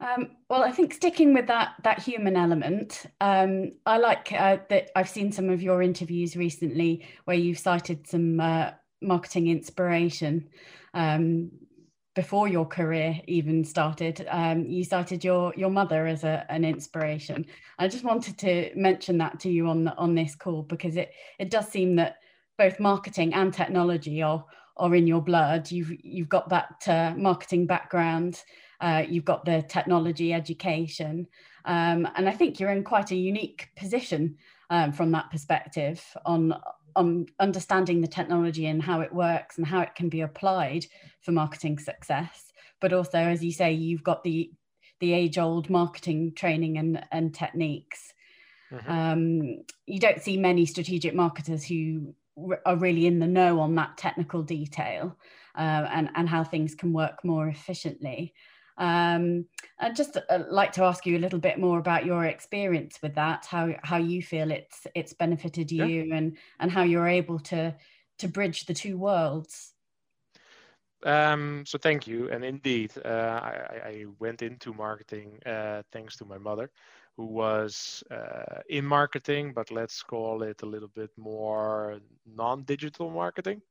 Um, 0.00 0.30
well, 0.48 0.64
I 0.64 0.72
think 0.72 0.94
sticking 0.94 1.32
with 1.32 1.46
that 1.46 1.74
that 1.84 2.02
human 2.02 2.36
element, 2.36 3.06
um, 3.20 3.70
I 3.86 3.98
like 3.98 4.32
uh, 4.32 4.56
that. 4.68 4.90
I've 4.96 5.08
seen 5.08 5.30
some 5.30 5.48
of 5.48 5.62
your 5.62 5.80
interviews 5.80 6.36
recently 6.36 7.06
where 7.24 7.36
you've 7.36 7.58
cited 7.58 8.08
some 8.08 8.40
uh, 8.40 8.72
marketing 9.02 9.48
inspiration 9.48 10.48
um, 10.94 11.50
before 12.14 12.46
your 12.46 12.66
career 12.66 13.18
even 13.26 13.64
started. 13.64 14.26
Um, 14.30 14.64
you 14.66 14.84
cited 14.84 15.24
your 15.24 15.54
your 15.56 15.70
mother 15.70 16.06
as 16.06 16.24
a, 16.24 16.44
an 16.48 16.64
inspiration. 16.64 17.46
I 17.78 17.88
just 17.88 18.04
wanted 18.04 18.38
to 18.38 18.70
mention 18.74 19.18
that 19.18 19.40
to 19.40 19.50
you 19.50 19.66
on 19.68 19.84
the, 19.84 19.94
on 19.96 20.14
this 20.14 20.34
call 20.34 20.62
because 20.62 20.96
it 20.96 21.12
it 21.38 21.50
does 21.50 21.68
seem 21.68 21.96
that 21.96 22.16
both 22.58 22.78
marketing 22.80 23.34
and 23.34 23.52
technology 23.52 24.22
are 24.22 24.44
are 24.76 24.94
in 24.94 25.06
your 25.06 25.22
blood. 25.22 25.70
You've 25.70 25.92
you've 26.02 26.28
got 26.28 26.48
that 26.50 26.88
uh, 26.88 27.14
marketing 27.16 27.66
background. 27.66 28.42
Uh, 28.80 29.04
you've 29.08 29.24
got 29.24 29.44
the 29.44 29.62
technology 29.68 30.32
education, 30.32 31.26
um, 31.64 32.08
and 32.16 32.28
I 32.28 32.32
think 32.32 32.58
you're 32.58 32.70
in 32.70 32.82
quite 32.82 33.12
a 33.12 33.16
unique 33.16 33.68
position 33.76 34.36
um, 34.70 34.90
from 34.92 35.12
that 35.12 35.30
perspective 35.30 36.04
on 36.26 36.54
on 36.96 37.26
understanding 37.38 38.00
the 38.00 38.08
technology 38.08 38.66
and 38.66 38.82
how 38.82 39.00
it 39.00 39.12
works 39.12 39.58
and 39.58 39.66
how 39.66 39.80
it 39.80 39.94
can 39.94 40.08
be 40.08 40.20
applied 40.20 40.86
for 41.20 41.32
marketing 41.32 41.78
success. 41.78 42.52
But 42.80 42.92
also 42.92 43.18
as 43.18 43.44
you 43.44 43.52
say 43.52 43.72
you've 43.72 44.04
got 44.04 44.24
the 44.24 44.50
the 45.00 45.12
age 45.12 45.36
old 45.38 45.68
marketing 45.68 46.32
training 46.34 46.78
and 46.78 47.04
and 47.10 47.34
techniques. 47.34 48.12
Mm-hmm. 48.72 48.90
um, 48.90 49.64
you 49.84 50.00
don't 50.00 50.22
see 50.22 50.38
many 50.38 50.64
strategic 50.64 51.14
marketers 51.14 51.62
who 51.62 52.14
are 52.64 52.76
really 52.76 53.06
in 53.06 53.18
the 53.18 53.26
know 53.26 53.60
on 53.60 53.74
that 53.74 53.98
technical 53.98 54.42
detail 54.42 55.18
uh, 55.56 55.86
and 55.92 56.08
and 56.14 56.28
how 56.28 56.42
things 56.42 56.74
can 56.74 56.92
work 56.92 57.22
more 57.22 57.48
efficiently 57.48 58.32
um, 58.78 59.46
I'd 59.78 59.96
just 59.96 60.16
uh, 60.16 60.44
like 60.50 60.72
to 60.72 60.84
ask 60.84 61.06
you 61.06 61.16
a 61.16 61.20
little 61.20 61.38
bit 61.38 61.58
more 61.58 61.78
about 61.78 62.06
your 62.06 62.24
experience 62.24 62.98
with 63.02 63.14
that, 63.14 63.46
how 63.46 63.74
how 63.82 63.98
you 63.98 64.22
feel 64.22 64.50
it's 64.50 64.86
it's 64.94 65.12
benefited 65.12 65.70
you, 65.70 65.84
yeah. 65.84 66.16
and 66.16 66.36
and 66.60 66.70
how 66.70 66.82
you're 66.82 67.08
able 67.08 67.38
to 67.40 67.74
to 68.18 68.28
bridge 68.28 68.66
the 68.66 68.74
two 68.74 68.96
worlds. 68.96 69.72
Um, 71.04 71.64
so 71.66 71.78
thank 71.78 72.06
you, 72.06 72.30
and 72.30 72.44
indeed, 72.44 72.92
uh, 73.04 73.40
I, 73.42 73.80
I, 73.84 74.04
went 74.20 74.40
into 74.40 74.72
marketing 74.72 75.36
uh, 75.44 75.82
thanks 75.90 76.16
to 76.18 76.24
my 76.24 76.38
mother, 76.38 76.70
who 77.16 77.26
was 77.26 78.04
uh, 78.10 78.60
in 78.68 78.84
marketing, 78.84 79.52
but 79.52 79.72
let's 79.72 80.00
call 80.02 80.44
it 80.44 80.62
a 80.62 80.66
little 80.66 80.90
bit 80.94 81.10
more 81.16 81.98
non-digital 82.24 83.10
marketing. 83.10 83.62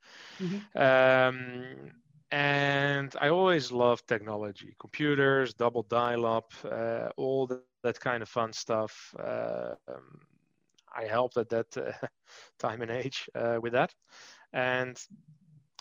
Mm-hmm. 0.42 0.78
Um, 0.78 1.92
and 2.32 3.14
I 3.20 3.30
always 3.30 3.72
loved 3.72 4.08
technology, 4.08 4.74
computers, 4.80 5.54
double 5.54 5.84
dial-up, 5.84 6.52
uh, 6.70 7.10
all 7.18 7.48
that, 7.48 7.62
that, 7.84 8.00
kind 8.00 8.24
of 8.24 8.30
fun 8.30 8.54
stuff. 8.54 9.14
Uh, 9.20 9.74
um, 9.88 10.20
I 10.96 11.04
helped 11.06 11.38
at 11.38 11.50
that 11.50 11.78
uh, 11.78 11.92
time 12.60 12.82
and 12.82 12.92
age 12.92 13.30
uh, 13.36 13.60
with 13.62 13.74
that, 13.74 13.94
and 14.54 14.98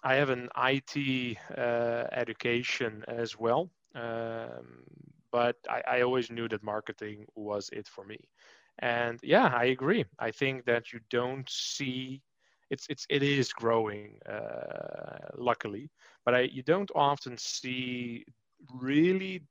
I 0.03 0.15
have 0.15 0.31
an 0.31 0.49
IT 0.57 1.39
uh, 1.57 2.05
education 2.13 3.05
as 3.07 3.39
well. 3.39 3.71
Um, 3.95 4.85
but 5.33 5.57
I, 5.69 5.83
I 5.87 6.01
always 6.03 6.31
knew 6.31 6.49
that 6.49 6.63
marketing 6.63 7.27
was 7.35 7.71
it 7.73 7.87
for 7.87 8.05
me. 8.05 8.19
And 8.81 9.19
yeah, 9.23 9.53
I 9.55 9.65
agree. 9.67 10.05
I 10.19 10.31
think 10.31 10.65
that 10.65 10.93
you 10.93 11.01
don't 11.11 11.49
see 11.49 12.23
it's 12.71 12.87
it's 12.89 13.07
it 13.09 13.23
is 13.23 13.53
growing 13.53 14.19
uh, 14.29 15.19
luckily 15.37 15.91
but 16.25 16.35
I, 16.35 16.41
you 16.41 16.63
don't 16.63 16.91
often 16.95 17.37
see 17.37 18.25
really 18.75 19.43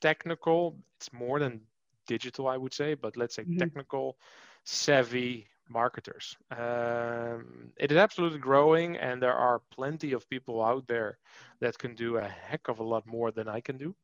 technical 0.00 0.76
it's 0.96 1.12
more 1.12 1.38
than 1.38 1.60
digital 2.06 2.48
i 2.48 2.56
would 2.56 2.72
say 2.72 2.94
but 2.94 3.16
let's 3.16 3.34
say 3.34 3.42
mm-hmm. 3.42 3.58
technical 3.58 4.16
savvy 4.64 5.48
marketers. 5.68 6.36
Um, 6.50 7.72
it 7.78 7.92
is 7.92 7.98
absolutely 7.98 8.38
growing, 8.38 8.96
and 8.96 9.22
there 9.22 9.34
are 9.34 9.60
plenty 9.70 10.12
of 10.12 10.28
people 10.28 10.62
out 10.62 10.86
there 10.86 11.18
that 11.60 11.78
can 11.78 11.94
do 11.94 12.16
a 12.16 12.28
heck 12.28 12.68
of 12.68 12.80
a 12.80 12.84
lot 12.84 13.06
more 13.06 13.30
than 13.30 13.48
I 13.48 13.60
can 13.60 13.76
do. 13.76 13.94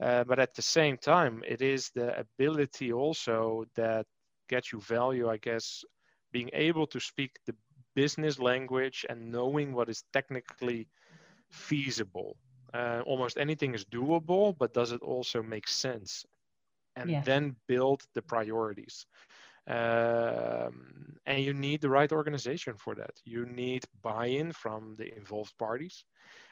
Uh, 0.00 0.24
but 0.24 0.38
at 0.38 0.54
the 0.54 0.62
same 0.62 0.98
time, 0.98 1.42
it 1.46 1.62
is 1.62 1.90
the 1.94 2.18
ability 2.18 2.92
also 2.92 3.64
that 3.76 4.06
gets 4.48 4.72
you 4.72 4.80
value, 4.80 5.28
I 5.28 5.36
guess, 5.36 5.84
being 6.32 6.50
able 6.52 6.86
to 6.88 7.00
speak 7.00 7.30
the 7.46 7.54
business 7.94 8.38
language 8.38 9.06
and 9.08 9.30
knowing 9.30 9.72
what 9.72 9.88
is 9.88 10.04
technically 10.12 10.88
feasible. 11.50 12.36
Uh, 12.72 13.02
almost 13.06 13.38
anything 13.38 13.74
is 13.74 13.84
doable, 13.84 14.56
but 14.58 14.74
does 14.74 14.92
it 14.92 15.00
also 15.02 15.42
make 15.42 15.68
sense? 15.68 16.26
And 16.96 17.10
yeah. 17.10 17.22
then 17.22 17.56
build 17.66 18.02
the 18.14 18.22
priorities. 18.22 19.06
Um, 19.66 21.16
and 21.26 21.42
you 21.42 21.54
need 21.54 21.80
the 21.80 21.88
right 21.88 22.12
organization 22.12 22.74
for 22.76 22.94
that. 22.96 23.12
You 23.24 23.46
need 23.46 23.84
buy 24.02 24.26
in 24.26 24.52
from 24.52 24.94
the 24.98 25.16
involved 25.16 25.56
parties. 25.58 26.04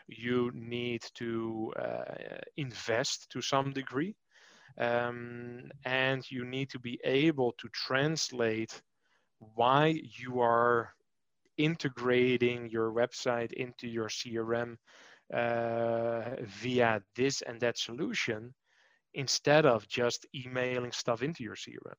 You 0.09 0.51
need 0.55 1.03
to 1.15 1.73
uh, 1.79 2.39
invest 2.57 3.31
to 3.31 3.43
some 3.43 3.73
degree. 3.73 4.15
Um, 4.79 5.71
and 5.85 6.29
you 6.31 6.45
need 6.45 6.71
to 6.71 6.79
be 6.79 6.99
able 7.05 7.53
to 7.59 7.69
translate 7.69 8.81
why 9.55 10.01
you 10.19 10.41
are 10.41 10.95
integrating 11.59 12.69
your 12.71 12.93
website 12.93 13.53
into 13.53 13.89
your 13.89 14.09
CRM 14.09 14.77
uh, 15.33 16.37
via 16.43 17.03
this 17.17 17.43
and 17.43 17.61
that 17.61 17.79
solution 17.79 18.55
instead 19.15 19.67
of 19.67 19.87
just 19.89 20.27
emailing 20.35 20.93
stuff 20.93 21.23
into 21.23 21.43
your 21.43 21.57
CRM. 21.57 21.95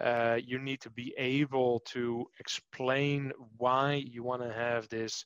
Uh, 0.00 0.38
you 0.42 0.58
need 0.58 0.80
to 0.80 0.90
be 0.90 1.14
able 1.18 1.80
to 1.80 2.26
explain 2.40 3.32
why 3.58 3.94
you 3.94 4.22
want 4.22 4.42
to 4.42 4.52
have 4.52 4.88
this 4.88 5.24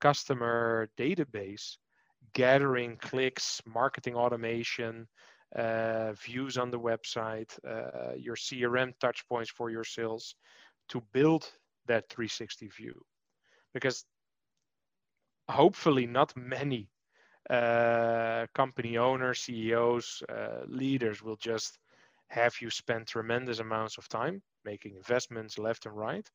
customer 0.00 0.88
database 0.98 1.76
gathering 2.34 2.96
clicks, 3.00 3.60
marketing 3.66 4.14
automation, 4.14 5.06
uh, 5.54 6.12
views 6.12 6.58
on 6.58 6.70
the 6.70 6.78
website, 6.78 7.50
uh, 7.66 8.14
your 8.16 8.36
CRM 8.36 8.92
touchpoints 9.02 9.48
for 9.48 9.70
your 9.70 9.84
sales 9.84 10.34
to 10.88 11.02
build 11.12 11.50
that 11.86 12.08
360 12.08 12.68
view. 12.68 13.04
Because 13.72 14.04
hopefully, 15.48 16.06
not 16.06 16.36
many 16.36 16.88
uh, 17.50 18.46
company 18.54 18.98
owners, 18.98 19.40
CEOs, 19.40 20.22
uh, 20.28 20.64
leaders 20.66 21.22
will 21.22 21.36
just 21.36 21.78
have 22.28 22.60
you 22.60 22.70
spend 22.70 23.06
tremendous 23.06 23.60
amounts 23.60 23.98
of 23.98 24.08
time 24.08 24.42
making 24.64 24.96
investments 24.96 25.58
left 25.58 25.86
and 25.86 25.96
right 25.96 26.28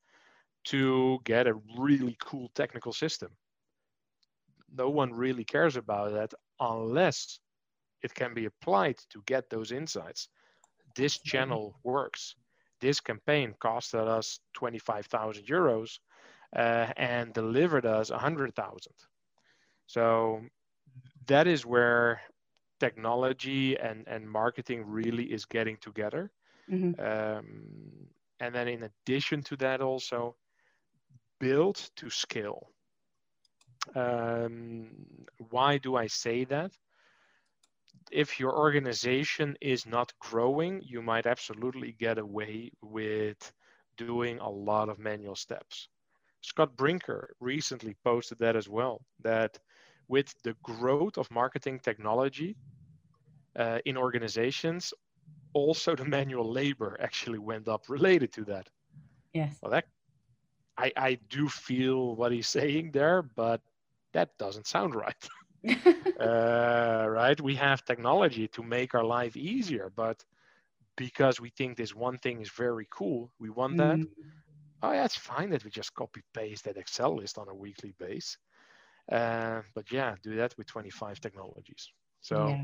to 0.64 1.20
get 1.26 1.48
a 1.48 1.60
really 1.78 2.16
cool 2.22 2.50
technical 2.56 2.94
system. 2.94 3.30
No 4.74 4.90
one 4.90 5.12
really 5.14 5.44
cares 5.44 5.76
about 5.76 6.14
that 6.14 6.34
unless 6.60 7.40
it 8.02 8.14
can 8.14 8.34
be 8.34 8.46
applied 8.46 8.98
to 9.10 9.22
get 9.26 9.50
those 9.50 9.72
insights. 9.72 10.30
This 10.96 11.18
channel 11.20 11.76
works. 11.84 12.36
This 12.82 13.00
campaign 13.00 13.54
costed 13.64 14.08
us 14.08 14.40
25,000 14.54 15.46
euros 15.46 16.00
uh, 16.56 16.88
and 16.98 17.34
delivered 17.34 17.86
us 17.86 18.10
100,000. 18.10 18.92
So 19.86 20.42
that 21.28 21.48
is 21.48 21.66
where 21.66 22.22
technology 22.80 23.78
and, 23.78 24.08
and 24.08 24.30
marketing 24.30 24.84
really 24.86 25.26
is 25.26 25.46
getting 25.46 25.78
together. 25.78 26.32
Mm-hmm. 26.70 27.00
Um, 27.00 28.08
and 28.40 28.56
then 28.56 28.68
in 28.68 28.84
addition 28.84 29.44
to 29.44 29.56
that, 29.58 29.82
also 29.82 30.36
build 31.40 31.90
to 31.98 32.10
scale. 32.10 32.70
Um, 33.96 34.90
why 35.50 35.78
do 35.78 35.96
I 35.96 36.08
say 36.08 36.46
that? 36.46 36.72
If 38.12 38.40
your 38.40 38.58
organization 38.58 39.58
is 39.62 39.86
not 39.86 40.14
growing, 40.20 40.82
you 40.84 41.02
might 41.02 41.26
absolutely 41.26 41.94
get 41.94 42.18
away 42.18 42.72
with 42.82 43.52
doing 43.98 44.40
a 44.40 44.50
lot 44.50 44.90
of 44.90 45.00
manual 45.00 45.36
steps. 45.36 45.90
Scott 46.42 46.76
Brinker 46.76 47.36
recently 47.40 47.96
posted 48.04 48.40
that 48.40 48.56
as 48.56 48.68
well, 48.70 49.02
that 49.22 49.60
with 50.08 50.34
the 50.44 50.56
growth 50.64 51.18
of 51.18 51.32
marketing 51.32 51.80
technology 51.80 52.58
uh, 53.58 53.80
in 53.86 53.98
organizations, 53.98 54.94
also 55.54 55.96
the 55.96 56.06
manual 56.06 56.50
labor 56.52 56.98
actually 57.00 57.40
went 57.40 57.68
up 57.68 57.90
related 57.90 58.32
to 58.34 58.46
that. 58.46 58.70
Yes. 59.34 59.58
Well, 59.62 59.72
that 59.72 59.86
I, 60.78 60.92
I 60.98 61.14
do 61.30 61.48
feel 61.50 62.16
what 62.16 62.32
he's 62.32 62.48
saying 62.48 62.92
there, 62.92 63.22
but 63.22 63.62
that 64.14 64.38
doesn't 64.38 64.68
sound 64.68 64.96
right. 64.96 65.30
uh, 66.20 67.06
right? 67.10 67.40
We 67.40 67.56
have 67.56 67.86
technology 67.86 68.48
to 68.50 68.64
make 68.64 68.96
our 68.96 69.04
life 69.04 69.38
easier, 69.38 69.92
but 69.96 70.24
because 70.98 71.40
we 71.40 71.50
think 71.50 71.78
this 71.78 71.96
one 71.96 72.18
thing 72.18 72.42
is 72.42 72.50
very 72.50 72.88
cool, 72.90 73.32
we 73.40 73.50
want 73.50 73.78
that. 73.78 73.98
Mm. 73.98 74.08
Oh, 74.84 74.92
yeah, 74.92 75.06
it's 75.06 75.16
fine 75.16 75.50
that 75.52 75.64
we 75.64 75.72
just 75.72 75.94
copy 75.94 76.22
paste 76.34 76.66
that 76.66 76.78
Excel 76.78 77.16
list 77.16 77.38
on 77.38 77.48
a 77.50 77.56
weekly 77.56 77.94
base. 78.00 78.38
Uh, 79.12 79.62
but 79.76 79.92
yeah, 79.92 80.16
do 80.24 80.36
that 80.36 80.56
with 80.58 80.68
25 80.68 81.20
technologies. 81.20 81.90
So 82.22 82.48
yeah. 82.48 82.64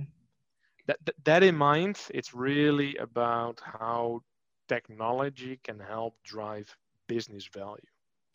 that, 0.87 0.97
that, 1.05 1.15
that 1.25 1.43
in 1.43 1.55
mind, 1.55 1.99
it's 2.13 2.33
really 2.33 2.95
about 2.97 3.61
how 3.63 4.21
technology 4.67 5.59
can 5.63 5.79
help 5.79 6.15
drive 6.23 6.75
business 7.07 7.47
value. 7.53 7.87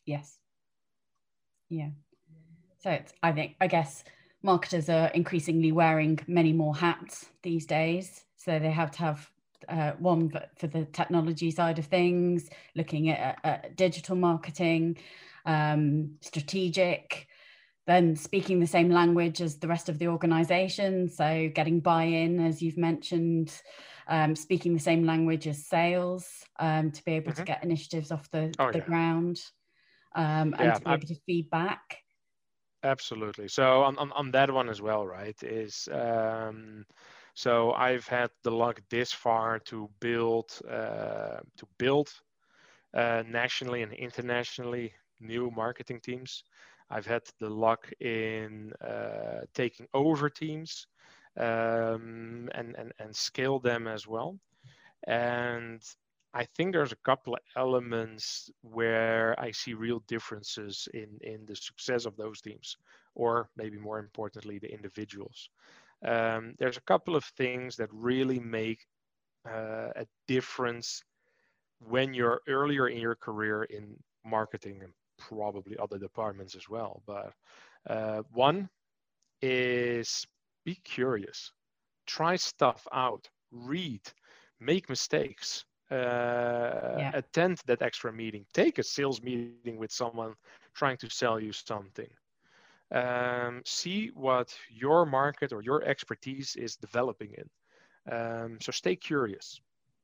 Yes. 0.07 0.39
Yeah. 1.69 1.91
So 2.79 2.91
it's, 2.91 3.13
I 3.23 3.33
think, 3.33 3.57
I 3.61 3.67
guess 3.67 4.05
marketers 4.43 4.89
are 4.89 5.09
increasingly 5.09 5.73
wearing 5.73 6.19
many 6.27 6.53
more 6.53 6.75
hats 6.75 7.27
these 7.43 7.67
days. 7.67 8.25
So 8.37 8.59
they 8.59 8.71
have 8.71 8.91
to 8.93 8.99
have 8.99 9.31
uh, 9.69 9.93
one 9.99 10.31
for, 10.59 10.67
the 10.67 10.85
technology 10.87 11.51
side 11.51 11.79
of 11.79 11.87
things, 11.87 12.49
looking 12.75 13.11
at, 13.11 13.39
at 13.45 13.77
digital 13.77 14.17
marketing, 14.17 14.99
um, 15.47 16.17
strategic, 16.21 17.29
then 17.87 18.17
speaking 18.17 18.61
the 18.61 18.67
same 18.67 18.91
language 18.91 19.41
as 19.41 19.59
the 19.59 19.69
rest 19.69 19.89
of 19.89 19.99
the 19.99 20.09
organization. 20.09 21.09
So 21.09 21.51
getting 21.55 21.81
buy-in, 21.81 22.41
as 22.41 22.63
you've 22.63 22.79
mentioned, 22.79 23.53
um, 24.09 24.35
speaking 24.35 24.75
the 24.75 24.81
same 24.81 25.05
language 25.05 25.47
as 25.47 25.67
sales 25.67 26.29
um, 26.59 26.91
to 26.91 27.05
be 27.05 27.13
able 27.13 27.33
mm-hmm. 27.33 27.41
to 27.41 27.45
get 27.47 27.65
initiatives 27.65 28.11
off 28.11 28.31
the, 28.31 28.53
oh, 28.59 28.73
the 28.73 28.79
yeah. 28.79 28.85
ground 28.85 29.41
um, 30.15 30.55
and 30.59 30.61
yeah, 30.61 30.75
to 30.75 30.81
be 30.81 30.91
able 30.91 31.07
to 31.07 31.21
feedback. 31.27 31.99
Absolutely. 32.85 33.49
So 33.49 33.83
on, 33.83 33.97
on, 33.99 34.11
on 34.13 34.31
that 34.33 34.51
one 34.51 34.69
as 34.69 34.83
well, 34.83 35.07
right, 35.07 35.37
is 35.43 35.89
um, 35.93 36.85
so 37.35 37.73
I've 37.73 38.07
had 38.09 38.31
the 38.43 38.51
luck 38.51 38.81
this 38.91 39.13
far 39.13 39.61
to 39.61 39.89
build 40.01 40.51
uh, 40.69 41.39
to 41.59 41.67
build 41.79 42.09
uh, 42.95 43.25
nationally 43.29 43.83
and 43.83 43.93
internationally 43.93 44.95
new 45.21 45.51
marketing 45.51 46.01
teams. 46.01 46.45
I've 46.91 47.07
had 47.07 47.23
the 47.41 47.51
luck 47.51 47.91
in 48.01 48.73
uh, 48.83 49.43
taking 49.55 49.89
over 49.95 50.31
teams 50.31 50.87
um, 51.39 52.49
and, 52.55 52.77
and, 52.79 52.93
and 52.99 53.17
scale 53.17 53.61
them 53.61 53.89
as 53.89 54.07
well. 54.07 54.39
And 55.07 55.83
I 56.35 56.47
think 56.57 56.73
there's 56.73 56.93
a 56.93 57.05
couple 57.05 57.35
of 57.35 57.41
elements 57.57 58.51
where 58.63 59.39
I 59.39 59.51
see 59.51 59.75
real 59.75 60.03
differences 60.09 60.89
in, 60.95 61.19
in 61.21 61.45
the 61.47 61.55
success 61.55 62.07
of 62.07 62.17
those 62.17 62.41
teams, 62.41 62.77
or 63.15 63.51
maybe 63.57 63.79
more 63.79 63.99
importantly, 63.99 64.59
the 64.59 64.73
individuals. 64.73 65.51
Um, 66.05 66.55
there's 66.59 66.79
a 66.79 66.83
couple 66.83 67.17
of 67.17 67.25
things 67.37 67.77
that 67.77 67.91
really 67.93 68.41
make 68.41 68.87
uh, 69.47 69.91
a 69.95 70.07
difference 70.27 71.03
when 71.81 72.15
you're 72.15 72.41
earlier 72.49 72.89
in 72.89 72.99
your 72.99 73.15
career 73.15 73.65
in 73.65 73.95
marketing 74.25 74.81
and 74.83 74.93
probably 75.19 75.77
other 75.79 75.99
departments 75.99 76.55
as 76.55 76.69
well. 76.69 77.03
But 77.07 77.33
uh, 77.89 78.23
one 78.33 78.69
is 79.43 80.25
be 80.65 80.77
curious, 80.77 81.53
try 82.07 82.37
stuff 82.37 82.87
out, 82.93 83.29
read, 83.51 84.01
make 84.61 84.89
mistakes, 84.89 85.65
uh, 85.91 86.97
yeah. 86.99 87.11
attend 87.15 87.61
that 87.67 87.83
extra 87.83 88.13
meeting, 88.13 88.47
take 88.55 88.79
a 88.79 88.83
sales 88.83 89.23
meeting 89.23 89.77
with 89.77 89.93
someone 89.93 90.35
trying 90.75 90.97
to 90.99 91.11
sell 91.11 91.41
you 91.41 91.53
something. 91.53 92.09
Um, 92.91 93.63
see 93.65 94.11
what 94.15 94.55
your 94.71 95.07
market 95.07 95.53
or 95.53 95.63
your 95.63 95.83
expertise 95.83 96.57
is 96.57 96.77
developing 96.77 97.35
in. 97.39 98.15
Um, 98.15 98.59
so 98.61 98.73
stay 98.73 98.97
curious. 98.97 99.61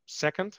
Second, 0.07 0.59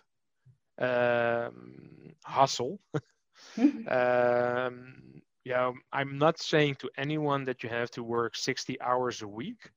um, 0.80 2.14
hustle. 2.24 2.80
um, 3.88 5.22
yeah, 5.44 5.72
I'm 5.92 6.18
not 6.18 6.40
saying 6.40 6.76
to 6.76 6.90
anyone 6.98 7.46
that 7.46 7.64
you 7.64 7.70
have 7.70 7.90
to 7.92 8.04
work 8.04 8.36
60 8.36 8.80
hours 8.82 9.22
a 9.22 9.28
week, 9.28 9.72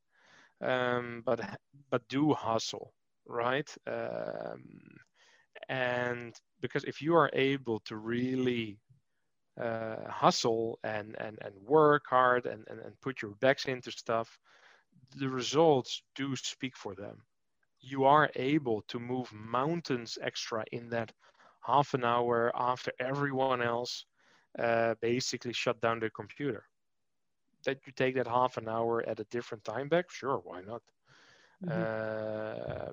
um, 0.60 1.22
but 1.24 1.40
but 1.90 2.06
do 2.08 2.34
hustle, 2.34 2.92
right? 3.26 3.68
Um, 3.86 4.62
and 5.72 6.34
because 6.60 6.84
if 6.84 7.00
you 7.00 7.16
are 7.16 7.30
able 7.32 7.80
to 7.80 7.96
really 7.96 8.78
uh, 9.58 10.06
hustle 10.06 10.78
and, 10.84 11.16
and, 11.18 11.38
and 11.40 11.54
work 11.66 12.04
hard 12.10 12.44
and, 12.44 12.64
and, 12.68 12.78
and 12.80 13.00
put 13.00 13.22
your 13.22 13.30
backs 13.40 13.64
into 13.64 13.90
stuff, 13.90 14.38
the 15.16 15.28
results 15.28 16.02
do 16.14 16.36
speak 16.36 16.76
for 16.76 16.94
them. 16.94 17.16
You 17.80 18.04
are 18.04 18.30
able 18.36 18.82
to 18.88 18.98
move 19.00 19.32
mountains 19.32 20.18
extra 20.20 20.62
in 20.72 20.90
that 20.90 21.10
half 21.62 21.94
an 21.94 22.04
hour 22.04 22.52
after 22.54 22.92
everyone 23.00 23.62
else 23.62 24.04
uh, 24.58 24.94
basically 25.00 25.54
shut 25.54 25.80
down 25.80 26.00
the 26.00 26.10
computer. 26.10 26.64
That 27.64 27.78
you 27.86 27.92
take 27.96 28.16
that 28.16 28.26
half 28.26 28.58
an 28.58 28.68
hour 28.68 29.02
at 29.08 29.20
a 29.20 29.24
different 29.30 29.64
time 29.64 29.88
back, 29.88 30.10
sure, 30.10 30.38
why 30.44 30.60
not? 30.60 30.82
Mm-hmm. 31.64 31.82
Uh, 31.82 32.92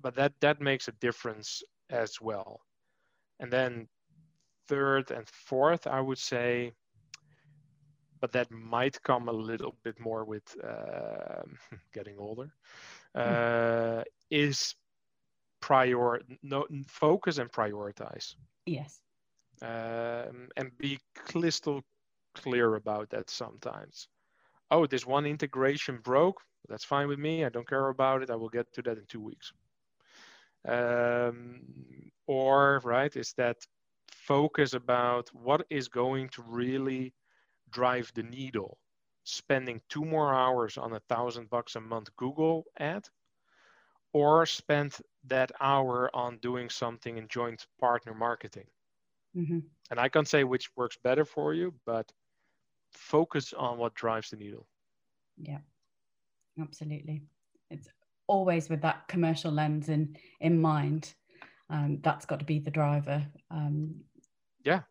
but 0.00 0.14
that 0.14 0.32
that 0.40 0.60
makes 0.60 0.88
a 0.88 0.92
difference 0.92 1.62
as 1.90 2.20
well. 2.20 2.60
And 3.40 3.52
then 3.52 3.88
third 4.68 5.10
and 5.10 5.26
fourth, 5.28 5.86
I 5.86 6.00
would 6.00 6.18
say, 6.18 6.72
but 8.20 8.32
that 8.32 8.50
might 8.50 9.02
come 9.02 9.28
a 9.28 9.32
little 9.32 9.74
bit 9.82 9.98
more 10.00 10.24
with 10.24 10.56
uh, 10.62 11.42
getting 11.94 12.18
older, 12.18 12.50
hmm. 13.14 13.20
uh, 13.20 14.02
is 14.30 14.74
prior 15.60 16.20
no 16.42 16.66
focus 16.86 17.38
and 17.38 17.50
prioritize. 17.50 18.34
Yes. 18.66 19.00
Um, 19.60 20.48
and 20.56 20.76
be 20.78 20.98
crystal 21.14 21.82
clear 22.34 22.76
about 22.76 23.10
that 23.10 23.30
sometimes. 23.30 24.08
Oh, 24.70 24.86
this 24.86 25.06
one 25.06 25.26
integration 25.26 25.98
broke. 26.02 26.40
That's 26.68 26.84
fine 26.84 27.08
with 27.08 27.18
me. 27.18 27.44
I 27.44 27.48
don't 27.48 27.68
care 27.68 27.88
about 27.88 28.22
it. 28.22 28.30
I 28.30 28.36
will 28.36 28.50
get 28.50 28.72
to 28.74 28.82
that 28.82 28.98
in 28.98 29.04
two 29.06 29.20
weeks. 29.20 29.52
Um, 30.66 31.60
or 32.26 32.80
right 32.84 33.14
is 33.16 33.32
that 33.34 33.56
focus 34.10 34.74
about 34.74 35.28
what 35.34 35.66
is 35.70 35.88
going 35.88 36.28
to 36.30 36.42
really 36.42 37.14
drive 37.70 38.12
the 38.14 38.22
needle. 38.22 38.78
Spending 39.24 39.80
two 39.88 40.04
more 40.04 40.34
hours 40.34 40.76
on 40.78 40.92
a 40.94 41.00
thousand 41.08 41.50
bucks 41.50 41.76
a 41.76 41.80
month 41.80 42.14
google 42.16 42.64
ad 42.78 43.08
or 44.12 44.46
spend 44.46 44.96
that 45.24 45.52
hour 45.60 46.10
on 46.14 46.38
doing 46.38 46.68
something 46.70 47.16
in 47.18 47.28
joint 47.28 47.66
partner 47.80 48.14
marketing. 48.14 48.66
Mm-hmm. 49.36 49.58
and 49.90 50.00
i 50.00 50.08
can't 50.08 50.26
say 50.28 50.42
which 50.44 50.70
works 50.76 50.96
better 51.04 51.24
for 51.24 51.54
you 51.54 51.74
but 51.84 52.10
focus 52.92 53.52
on 53.52 53.78
what 53.78 53.94
drives 53.94 54.30
the 54.30 54.36
needle. 54.36 54.66
Yeah. 55.36 55.58
Absolutely. 56.60 57.22
It's 57.70 57.88
always 58.28 58.68
with 58.68 58.82
that 58.82 59.08
commercial 59.08 59.50
lens 59.50 59.88
in 59.88 60.16
in 60.40 60.60
mind 60.60 61.14
um, 61.70 61.98
that's 62.02 62.26
got 62.26 62.38
to 62.38 62.44
be 62.44 62.58
the 62.58 62.70
driver. 62.70 63.26
Um, 63.50 63.96
yeah, 64.64 64.82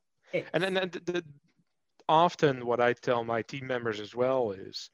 and 0.53 0.63
then 0.63 0.73
the, 0.73 1.01
the, 1.05 1.23
often 2.09 2.65
what 2.65 2.79
I 2.79 2.93
tell 2.93 3.23
my 3.23 3.41
team 3.41 3.67
members 3.67 3.99
as 3.99 4.15
well 4.15 4.51
is 4.51 4.89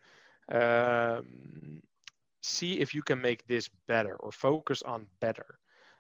um, 0.51 1.82
see 2.41 2.79
if 2.79 2.93
you 2.93 3.01
can 3.01 3.21
make 3.21 3.45
this 3.47 3.69
better 3.88 4.15
or 4.15 4.32
focus 4.32 4.82
on 4.84 5.08
better. 5.19 5.60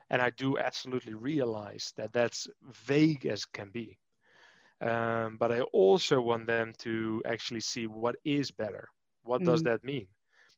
And 0.09 0.21
I 0.21 0.29
do 0.31 0.57
absolutely 0.57 1.13
realize 1.13 1.93
that 1.97 2.13
that's 2.13 2.47
vague 2.85 3.25
as 3.25 3.45
can 3.45 3.69
be. 3.69 3.97
Um, 4.81 5.37
but 5.39 5.51
I 5.51 5.61
also 5.61 6.19
want 6.19 6.45
them 6.45 6.73
to 6.79 7.21
actually 7.25 7.61
see 7.61 7.87
what 7.87 8.15
is 8.25 8.51
better. 8.51 8.89
What 9.23 9.41
mm. 9.41 9.45
does 9.45 9.63
that 9.63 9.83
mean? 9.83 10.07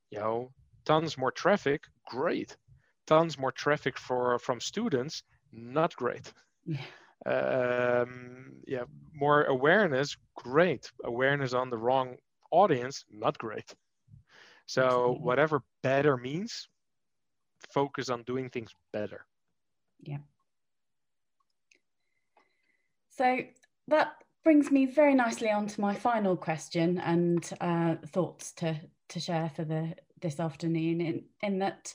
You 0.09 0.19
know, 0.19 0.51
tons 0.85 1.17
more 1.17 1.31
traffic, 1.31 1.83
great. 2.07 2.55
Tons 3.07 3.37
more 3.37 3.51
traffic 3.51 3.97
for 3.97 4.39
from 4.39 4.59
students 4.59 5.23
not 5.51 5.95
great. 5.95 6.33
Yeah. 6.65 6.81
Um, 7.25 8.61
yeah 8.67 8.83
more 9.13 9.43
awareness 9.43 10.15
great. 10.35 10.91
Awareness 11.03 11.53
on 11.53 11.69
the 11.69 11.77
wrong 11.77 12.17
audience 12.51 13.05
not 13.09 13.37
great. 13.37 13.73
So 14.67 14.85
Absolutely. 14.85 15.23
whatever 15.23 15.63
better 15.83 16.17
means 16.17 16.67
focus 17.69 18.09
on 18.09 18.23
doing 18.23 18.49
things 18.49 18.71
better. 18.91 19.25
Yeah. 20.01 20.17
So 23.09 23.39
that 23.87 24.15
brings 24.43 24.71
me 24.71 24.85
very 24.85 25.15
nicely 25.15 25.49
on 25.49 25.67
to 25.67 25.81
my 25.81 25.95
final 25.95 26.35
question 26.35 26.99
and 26.99 27.49
uh, 27.61 27.95
thoughts 28.07 28.51
to 28.53 28.79
to 29.07 29.19
share 29.19 29.51
for 29.55 29.63
the 29.63 29.95
this 30.25 30.39
afternoon 30.39 31.01
in 31.01 31.23
in 31.43 31.59
that 31.59 31.93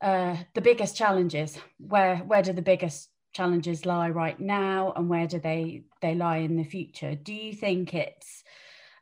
uh, 0.00 0.36
the 0.54 0.60
biggest 0.60 0.96
challenges 0.96 1.58
where 1.78 2.18
where 2.18 2.42
do 2.42 2.52
the 2.52 2.62
biggest 2.62 3.10
challenges 3.32 3.84
lie 3.84 4.08
right 4.08 4.38
now 4.38 4.92
and 4.94 5.08
where 5.08 5.26
do 5.26 5.40
they 5.40 5.82
they 6.00 6.14
lie 6.14 6.38
in 6.38 6.56
the 6.56 6.62
future? 6.62 7.16
Do 7.16 7.34
you 7.34 7.52
think 7.52 7.92
it's 7.92 8.44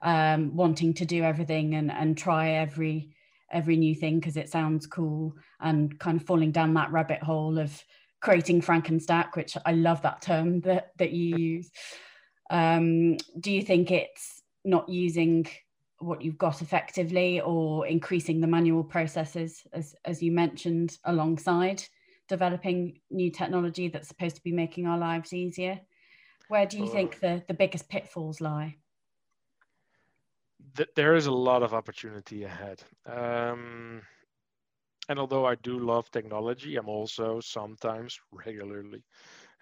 um, 0.00 0.56
wanting 0.56 0.94
to 0.94 1.04
do 1.04 1.22
everything 1.22 1.74
and 1.74 1.92
and 1.92 2.16
try 2.16 2.52
every 2.52 3.14
every 3.52 3.76
new 3.76 3.94
thing 3.94 4.18
because 4.18 4.38
it 4.38 4.48
sounds 4.48 4.86
cool 4.86 5.34
and 5.60 5.98
kind 6.00 6.18
of 6.18 6.26
falling 6.26 6.52
down 6.52 6.72
that 6.74 6.90
rabbit 6.90 7.22
hole 7.22 7.58
of 7.58 7.84
creating 8.20 8.60
frankenstack 8.60 9.36
which 9.36 9.56
i 9.66 9.70
love 9.70 10.02
that 10.02 10.20
term 10.22 10.60
that 10.62 10.92
that 10.96 11.12
you 11.12 11.36
use? 11.36 11.70
Um, 12.48 13.18
do 13.38 13.52
you 13.52 13.62
think 13.62 13.90
it's 13.90 14.42
not 14.64 14.88
using 14.88 15.46
what 15.98 16.22
you've 16.22 16.38
got 16.38 16.62
effectively 16.62 17.40
or 17.40 17.86
increasing 17.86 18.40
the 18.40 18.46
manual 18.46 18.84
processes 18.84 19.66
as, 19.72 19.94
as 20.04 20.22
you 20.22 20.32
mentioned 20.32 20.98
alongside 21.04 21.82
developing 22.28 23.00
new 23.10 23.30
technology 23.30 23.88
that's 23.88 24.08
supposed 24.08 24.36
to 24.36 24.42
be 24.42 24.52
making 24.52 24.86
our 24.86 24.98
lives 24.98 25.32
easier? 25.32 25.80
Where 26.48 26.66
do 26.66 26.78
you 26.78 26.88
think 26.88 27.20
the, 27.20 27.42
the 27.48 27.54
biggest 27.54 27.88
pitfalls 27.88 28.40
lie? 28.40 28.76
There 30.94 31.14
is 31.14 31.26
a 31.26 31.32
lot 31.32 31.62
of 31.62 31.74
opportunity 31.74 32.44
ahead. 32.44 32.82
Um, 33.06 34.02
and 35.08 35.20
although 35.20 35.46
i 35.46 35.54
do 35.54 35.78
love 35.78 36.10
technology 36.10 36.74
i'm 36.74 36.88
also 36.88 37.38
sometimes 37.38 38.18
regularly 38.32 39.04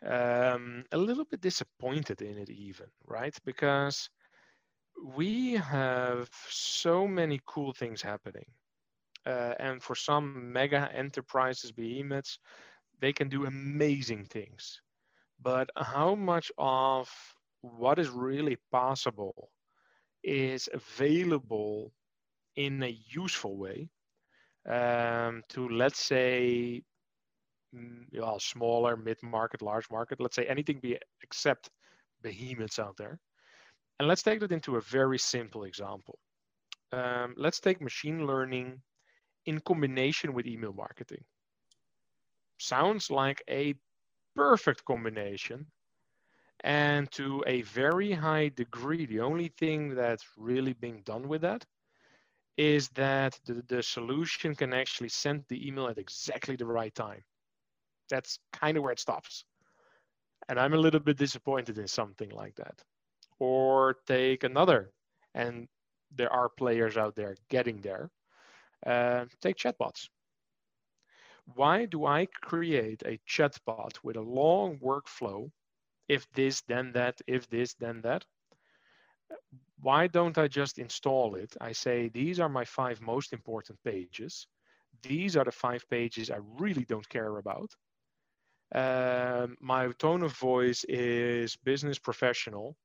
um, 0.06 0.84
a 0.92 0.98
little 0.98 1.24
bit 1.24 1.40
disappointed 1.40 2.20
in 2.20 2.38
it 2.38 2.50
even 2.50 2.86
right? 3.06 3.36
Because 3.44 4.10
we 5.04 5.52
have 5.54 6.30
so 6.48 7.06
many 7.06 7.38
cool 7.44 7.72
things 7.74 8.00
happening. 8.00 8.46
Uh, 9.26 9.54
and 9.58 9.82
for 9.82 9.94
some 9.94 10.52
mega 10.52 10.90
enterprises, 10.94 11.72
behemoths, 11.72 12.38
they 13.00 13.12
can 13.12 13.28
do 13.28 13.44
amazing 13.44 14.24
things. 14.24 14.80
But 15.42 15.68
how 15.76 16.14
much 16.14 16.50
of 16.56 17.10
what 17.60 17.98
is 17.98 18.08
really 18.08 18.56
possible 18.72 19.50
is 20.22 20.68
available 20.72 21.92
in 22.56 22.82
a 22.82 22.98
useful 23.10 23.56
way 23.58 23.88
um, 24.66 25.42
to, 25.50 25.68
let's 25.68 26.00
say, 26.00 26.82
mm, 27.74 28.04
well, 28.18 28.40
smaller, 28.40 28.96
mid 28.96 29.22
market, 29.22 29.60
large 29.60 29.90
market, 29.90 30.20
let's 30.20 30.36
say 30.36 30.46
anything 30.46 30.78
be 30.80 30.98
except 31.22 31.68
behemoths 32.22 32.78
out 32.78 32.96
there. 32.96 33.18
And 33.98 34.08
let's 34.08 34.22
take 34.22 34.40
that 34.40 34.52
into 34.52 34.76
a 34.76 34.80
very 34.80 35.18
simple 35.18 35.64
example. 35.64 36.18
Um, 36.92 37.34
let's 37.36 37.60
take 37.60 37.80
machine 37.80 38.26
learning 38.26 38.82
in 39.46 39.60
combination 39.60 40.32
with 40.32 40.46
email 40.46 40.72
marketing. 40.72 41.24
Sounds 42.58 43.10
like 43.10 43.42
a 43.48 43.74
perfect 44.34 44.84
combination. 44.84 45.66
And 46.62 47.10
to 47.12 47.44
a 47.46 47.62
very 47.62 48.12
high 48.12 48.48
degree, 48.48 49.06
the 49.06 49.20
only 49.20 49.48
thing 49.48 49.94
that's 49.94 50.24
really 50.36 50.72
being 50.72 51.02
done 51.04 51.28
with 51.28 51.42
that 51.42 51.64
is 52.56 52.88
that 52.90 53.38
the, 53.44 53.62
the 53.66 53.82
solution 53.82 54.54
can 54.54 54.72
actually 54.72 55.08
send 55.08 55.44
the 55.48 55.66
email 55.66 55.88
at 55.88 55.98
exactly 55.98 56.56
the 56.56 56.66
right 56.66 56.94
time. 56.94 57.22
That's 58.08 58.38
kind 58.52 58.76
of 58.76 58.82
where 58.82 58.92
it 58.92 59.00
stops. 59.00 59.44
And 60.48 60.58
I'm 60.58 60.74
a 60.74 60.78
little 60.78 61.00
bit 61.00 61.18
disappointed 61.18 61.78
in 61.78 61.88
something 61.88 62.30
like 62.30 62.54
that 62.56 62.82
or 63.38 63.96
take 64.06 64.44
another. 64.44 64.90
And 65.34 65.68
there 66.14 66.32
are 66.32 66.48
players 66.48 66.96
out 66.96 67.14
there 67.16 67.36
getting 67.48 67.80
there. 67.80 68.10
Uh, 68.86 69.24
take 69.40 69.56
chatbots. 69.56 70.08
Why 71.54 71.84
do 71.86 72.06
I 72.06 72.26
create 72.26 73.02
a 73.04 73.18
chatbot 73.28 73.98
with 74.02 74.16
a 74.16 74.20
long 74.20 74.78
workflow? 74.78 75.50
If 76.08 76.26
this, 76.32 76.62
then 76.62 76.92
that, 76.92 77.20
if 77.26 77.48
this, 77.48 77.74
then 77.74 78.00
that. 78.02 78.24
Why 79.80 80.06
don't 80.06 80.38
I 80.38 80.48
just 80.48 80.78
install 80.78 81.34
it? 81.34 81.54
I 81.60 81.72
say, 81.72 82.08
these 82.08 82.40
are 82.40 82.48
my 82.48 82.64
five 82.64 83.00
most 83.00 83.32
important 83.32 83.78
pages. 83.84 84.46
These 85.02 85.36
are 85.36 85.44
the 85.44 85.52
five 85.52 85.84
pages 85.90 86.30
I 86.30 86.38
really 86.58 86.84
don't 86.84 87.08
care 87.08 87.36
about. 87.38 87.74
Um, 88.74 89.56
my 89.60 89.88
tone 89.98 90.22
of 90.22 90.32
voice 90.36 90.84
is 90.84 91.56
business 91.56 91.98
professional. 91.98 92.76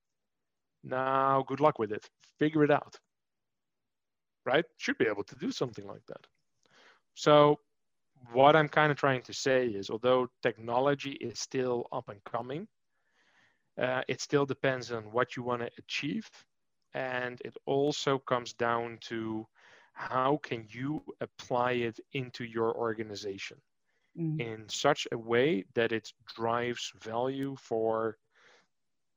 Now, 0.83 1.43
good 1.47 1.59
luck 1.59 1.79
with 1.79 1.91
it. 1.91 2.09
Figure 2.37 2.63
it 2.63 2.71
out. 2.71 2.97
Right? 4.45 4.65
Should 4.77 4.97
be 4.97 5.07
able 5.07 5.23
to 5.23 5.35
do 5.35 5.51
something 5.51 5.85
like 5.85 6.05
that. 6.07 6.25
So, 7.13 7.59
what 8.31 8.55
I'm 8.55 8.69
kind 8.69 8.91
of 8.91 8.97
trying 8.97 9.21
to 9.23 9.33
say 9.33 9.67
is, 9.67 9.89
although 9.89 10.27
technology 10.41 11.11
is 11.11 11.39
still 11.39 11.87
up 11.91 12.09
and 12.09 12.23
coming, 12.23 12.67
uh, 13.79 14.01
it 14.07 14.21
still 14.21 14.45
depends 14.45 14.91
on 14.91 15.03
what 15.11 15.35
you 15.35 15.43
want 15.43 15.61
to 15.61 15.69
achieve, 15.77 16.29
and 16.93 17.41
it 17.45 17.55
also 17.65 18.17
comes 18.17 18.53
down 18.53 18.97
to 19.01 19.47
how 19.93 20.39
can 20.43 20.65
you 20.69 21.03
apply 21.21 21.73
it 21.73 21.99
into 22.13 22.43
your 22.43 22.75
organization 22.75 23.57
mm. 24.17 24.39
in 24.39 24.67
such 24.67 25.07
a 25.11 25.17
way 25.17 25.65
that 25.75 25.91
it 25.91 26.11
drives 26.35 26.91
value 27.01 27.55
for 27.59 28.17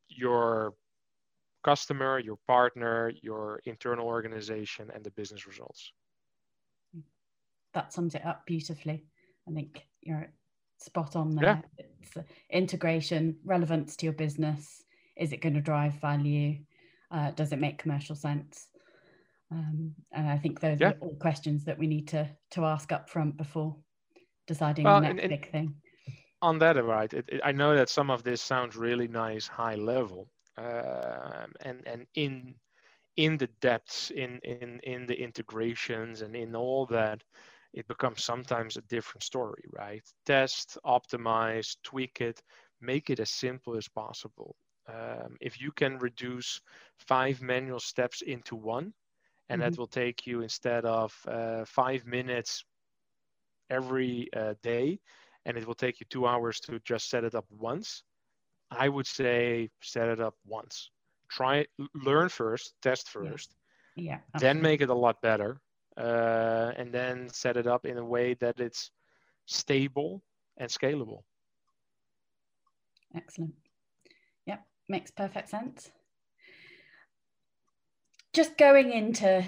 your 0.08 0.74
customer, 1.62 2.18
your 2.18 2.38
partner, 2.46 3.12
your 3.22 3.60
internal 3.64 4.06
organization, 4.06 4.90
and 4.94 5.04
the 5.04 5.10
business 5.12 5.46
results. 5.46 5.92
That 7.74 7.92
sums 7.92 8.14
it 8.14 8.24
up 8.24 8.44
beautifully. 8.46 9.04
I 9.48 9.52
think 9.52 9.86
you're 10.02 10.28
spot 10.78 11.16
on 11.16 11.34
there. 11.34 11.62
Yeah. 11.78 11.84
It's 12.00 12.16
uh, 12.16 12.22
integration, 12.50 13.36
relevance 13.44 13.96
to 13.96 14.06
your 14.06 14.12
business. 14.12 14.82
Is 15.16 15.32
it 15.32 15.40
going 15.40 15.54
to 15.54 15.60
drive 15.60 15.94
value? 16.00 16.58
Uh, 17.10 17.30
does 17.32 17.52
it 17.52 17.60
make 17.60 17.78
commercial 17.78 18.16
sense? 18.16 18.68
Um, 19.50 19.94
and 20.12 20.28
I 20.28 20.38
think 20.38 20.60
those 20.60 20.80
yeah. 20.80 20.90
are 20.90 20.98
all 21.00 21.16
questions 21.20 21.64
that 21.64 21.78
we 21.78 21.86
need 21.86 22.08
to 22.08 22.28
to 22.52 22.64
ask 22.64 22.90
up 22.90 23.10
front 23.10 23.36
before 23.36 23.76
deciding 24.46 24.84
well, 24.84 25.00
the 25.00 25.08
next 25.08 25.22
and, 25.22 25.32
and 25.32 25.40
big 25.40 25.50
thing. 25.50 25.74
On 26.40 26.58
that, 26.58 26.82
right? 26.82 27.12
It, 27.12 27.24
it, 27.28 27.40
I 27.44 27.52
know 27.52 27.76
that 27.76 27.88
some 27.88 28.10
of 28.10 28.22
this 28.22 28.40
sounds 28.40 28.76
really 28.76 29.08
nice, 29.08 29.46
high 29.46 29.76
level, 29.76 30.28
and 30.56 31.82
and 31.86 32.06
in 32.14 32.54
in 33.16 33.36
the 33.36 33.48
depths, 33.60 34.10
in 34.10 34.38
in 34.44 34.80
in 34.84 35.06
the 35.06 35.20
integrations, 35.20 36.22
and 36.22 36.34
in 36.34 36.56
all 36.56 36.86
that, 36.86 37.22
it 37.72 37.86
becomes 37.88 38.24
sometimes 38.24 38.76
a 38.76 38.82
different 38.82 39.22
story, 39.22 39.64
right? 39.70 40.02
Test, 40.26 40.78
optimize, 40.84 41.76
tweak 41.82 42.20
it, 42.20 42.42
make 42.80 43.10
it 43.10 43.20
as 43.20 43.30
simple 43.30 43.76
as 43.76 43.88
possible. 43.88 44.56
Um, 44.88 45.36
if 45.40 45.60
you 45.60 45.72
can 45.72 45.98
reduce 45.98 46.60
five 46.98 47.40
manual 47.40 47.80
steps 47.80 48.22
into 48.22 48.56
one, 48.56 48.92
and 49.48 49.60
mm-hmm. 49.60 49.70
that 49.70 49.78
will 49.78 49.86
take 49.86 50.26
you 50.26 50.40
instead 50.42 50.84
of 50.84 51.14
uh, 51.28 51.64
five 51.64 52.04
minutes 52.06 52.64
every 53.70 54.28
uh, 54.34 54.54
day, 54.62 54.98
and 55.44 55.56
it 55.56 55.66
will 55.66 55.74
take 55.74 56.00
you 56.00 56.06
two 56.10 56.26
hours 56.26 56.60
to 56.60 56.80
just 56.80 57.08
set 57.08 57.24
it 57.24 57.34
up 57.34 57.46
once. 57.50 58.02
I 58.78 58.88
would 58.88 59.06
say 59.06 59.70
set 59.80 60.08
it 60.08 60.20
up 60.20 60.34
once. 60.46 60.90
Try 61.28 61.66
learn 61.94 62.28
first, 62.28 62.74
test 62.82 63.08
first, 63.08 63.54
yeah, 63.96 64.18
yeah 64.34 64.38
then 64.38 64.60
make 64.60 64.80
it 64.80 64.90
a 64.90 64.94
lot 64.94 65.22
better, 65.22 65.60
uh, 65.96 66.72
and 66.76 66.92
then 66.92 67.28
set 67.32 67.56
it 67.56 67.66
up 67.66 67.86
in 67.86 67.98
a 67.98 68.04
way 68.04 68.34
that 68.34 68.60
it's 68.60 68.90
stable 69.46 70.22
and 70.58 70.68
scalable. 70.70 71.22
Excellent. 73.14 73.54
Yep, 74.46 74.64
makes 74.88 75.10
perfect 75.10 75.48
sense. 75.48 75.90
Just 78.32 78.56
going 78.56 78.92
into 78.92 79.44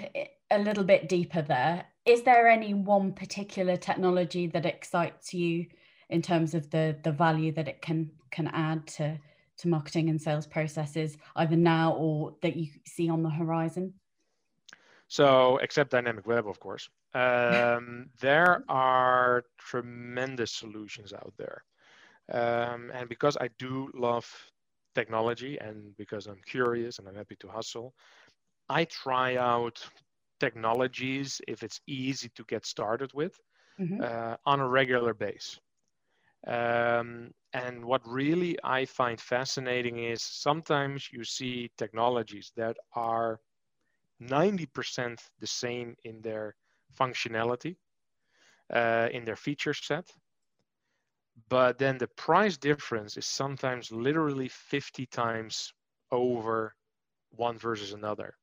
a 0.51 0.59
little 0.59 0.83
bit 0.83 1.09
deeper 1.09 1.41
there, 1.41 1.85
is 2.05 2.21
there 2.23 2.47
any 2.47 2.73
one 2.73 3.13
particular 3.13 3.77
technology 3.77 4.45
that 4.47 4.65
excites 4.65 5.33
you 5.33 5.65
in 6.09 6.21
terms 6.21 6.53
of 6.53 6.69
the 6.69 6.97
the 7.03 7.11
value 7.11 7.51
that 7.53 7.67
it 7.67 7.81
can 7.81 8.09
can 8.31 8.47
add 8.47 8.85
to 8.87 9.19
to 9.57 9.67
marketing 9.67 10.09
and 10.09 10.21
sales 10.21 10.45
processes 10.45 11.17
either 11.37 11.55
now 11.55 11.93
or 11.93 12.35
that 12.41 12.55
you 12.55 12.67
see 12.85 13.09
on 13.09 13.23
the 13.23 13.29
horizon? 13.29 13.93
So, 15.07 15.57
except 15.57 15.91
Dynamicweb, 15.91 16.49
of 16.49 16.59
course, 16.59 16.89
um, 17.13 18.07
there 18.19 18.63
are 18.67 19.43
tremendous 19.57 20.51
solutions 20.51 21.13
out 21.13 21.33
there. 21.37 21.63
Um, 22.31 22.91
and 22.93 23.07
because 23.07 23.37
I 23.39 23.49
do 23.59 23.91
love 23.93 24.27
technology 24.95 25.59
and 25.59 25.95
because 25.97 26.25
I'm 26.25 26.41
curious 26.45 26.97
and 26.97 27.07
I'm 27.07 27.15
happy 27.15 27.35
to 27.41 27.47
hustle, 27.47 27.93
I 28.67 28.85
try 28.85 29.35
out 29.37 29.87
technologies 30.39 31.39
if 31.47 31.61
it's 31.63 31.79
easy 31.87 32.29
to 32.35 32.43
get 32.45 32.65
started 32.65 33.13
with 33.13 33.39
mm-hmm. 33.79 34.01
uh, 34.03 34.35
on 34.45 34.59
a 34.59 34.67
regular 34.67 35.13
base. 35.13 35.59
Um, 36.47 37.31
and 37.53 37.83
what 37.85 38.01
really 38.07 38.57
I 38.63 38.85
find 38.85 39.19
fascinating 39.19 39.99
is 40.03 40.21
sometimes 40.21 41.09
you 41.11 41.23
see 41.23 41.71
technologies 41.77 42.51
that 42.55 42.77
are 42.95 43.39
90% 44.19 45.21
the 45.39 45.47
same 45.47 45.95
in 46.03 46.21
their 46.21 46.55
functionality, 46.99 47.77
uh, 48.73 49.09
in 49.11 49.25
their 49.25 49.35
feature 49.35 49.73
set. 49.73 50.11
But 51.49 51.77
then 51.77 51.97
the 51.97 52.07
price 52.07 52.57
difference 52.57 53.17
is 53.17 53.25
sometimes 53.25 53.91
literally 53.91 54.47
50 54.47 55.05
times 55.07 55.73
over 56.11 56.75
one 57.31 57.57
versus 57.57 57.93
another, 57.93 58.37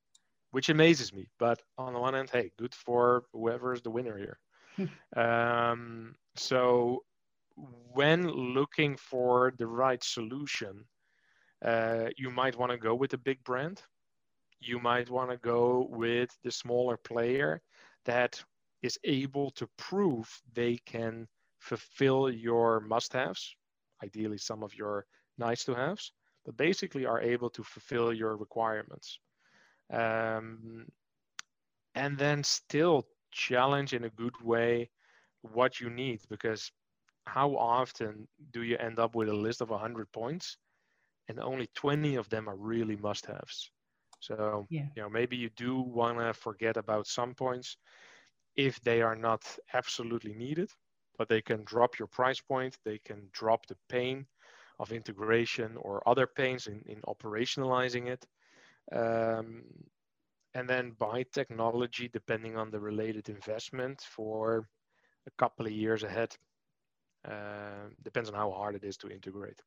which 0.50 0.68
amazes 0.68 1.12
me. 1.12 1.28
But 1.38 1.62
on 1.78 1.94
the 1.94 2.00
one 2.00 2.14
hand, 2.14 2.30
hey, 2.30 2.52
good 2.58 2.74
for 2.74 3.24
whoever 3.32 3.72
is 3.74 3.82
the 3.82 3.90
winner 3.90 4.16
here. 4.18 4.38
Um, 5.14 6.16
so 6.36 7.04
when 7.56 8.28
looking 8.28 8.96
for 8.96 9.52
the 9.58 9.66
right 9.66 10.02
solution, 10.02 10.84
uh, 11.64 12.06
you 12.16 12.30
might 12.30 12.56
want 12.56 12.72
to 12.72 12.78
go 12.78 12.94
with 12.94 13.12
a 13.12 13.18
big 13.18 13.42
brand 13.44 13.82
you 14.62 14.78
might 14.78 15.10
want 15.10 15.30
to 15.30 15.36
go 15.38 15.88
with 15.90 16.30
the 16.44 16.50
smaller 16.50 16.96
player 16.96 17.60
that 18.04 18.42
is 18.82 18.98
able 19.04 19.50
to 19.50 19.68
prove 19.76 20.28
they 20.54 20.78
can 20.86 21.26
fulfill 21.58 22.30
your 22.30 22.80
must 22.80 23.12
haves, 23.12 23.54
ideally, 24.02 24.38
some 24.38 24.62
of 24.62 24.74
your 24.74 25.06
nice 25.38 25.64
to 25.64 25.74
haves, 25.74 26.12
but 26.44 26.56
basically 26.56 27.06
are 27.06 27.20
able 27.20 27.50
to 27.50 27.62
fulfill 27.62 28.12
your 28.12 28.36
requirements. 28.36 29.18
Um, 29.92 30.86
and 31.94 32.16
then 32.16 32.42
still 32.42 33.06
challenge 33.32 33.94
in 33.94 34.04
a 34.04 34.10
good 34.10 34.40
way 34.42 34.90
what 35.42 35.80
you 35.80 35.90
need 35.90 36.20
because 36.28 36.70
how 37.26 37.56
often 37.56 38.26
do 38.52 38.62
you 38.62 38.76
end 38.78 38.98
up 38.98 39.14
with 39.14 39.28
a 39.28 39.34
list 39.34 39.60
of 39.60 39.70
100 39.70 40.10
points 40.12 40.56
and 41.28 41.38
only 41.38 41.68
20 41.74 42.16
of 42.16 42.28
them 42.28 42.48
are 42.48 42.56
really 42.56 42.96
must 42.96 43.26
haves 43.26 43.70
so, 44.22 44.66
yeah. 44.70 44.86
you 44.94 45.02
know, 45.02 45.10
maybe 45.10 45.36
you 45.36 45.50
do 45.56 45.80
want 45.80 46.18
to 46.18 46.32
forget 46.32 46.76
about 46.76 47.08
some 47.08 47.34
points 47.34 47.76
if 48.54 48.80
they 48.82 49.02
are 49.02 49.16
not 49.16 49.42
absolutely 49.74 50.32
needed, 50.32 50.70
but 51.18 51.28
they 51.28 51.42
can 51.42 51.64
drop 51.64 51.98
your 51.98 52.06
price 52.06 52.40
point, 52.40 52.78
they 52.84 52.98
can 52.98 53.28
drop 53.32 53.66
the 53.66 53.76
pain 53.88 54.24
of 54.78 54.92
integration 54.92 55.76
or 55.76 56.08
other 56.08 56.26
pains 56.26 56.68
in, 56.68 56.82
in 56.86 57.00
operationalizing 57.02 58.06
it. 58.06 58.24
Um, 58.92 59.64
and 60.54 60.68
then 60.68 60.92
buy 60.98 61.24
technology 61.32 62.08
depending 62.12 62.56
on 62.56 62.70
the 62.70 62.78
related 62.78 63.28
investment 63.28 64.02
for 64.02 64.68
a 65.26 65.30
couple 65.36 65.66
of 65.66 65.72
years 65.72 66.04
ahead. 66.04 66.36
Uh, 67.28 67.88
depends 68.02 68.28
on 68.28 68.34
how 68.34 68.50
hard 68.50 68.74
it 68.74 68.84
is 68.84 68.96
to 68.96 69.08
integrate. 69.08 69.60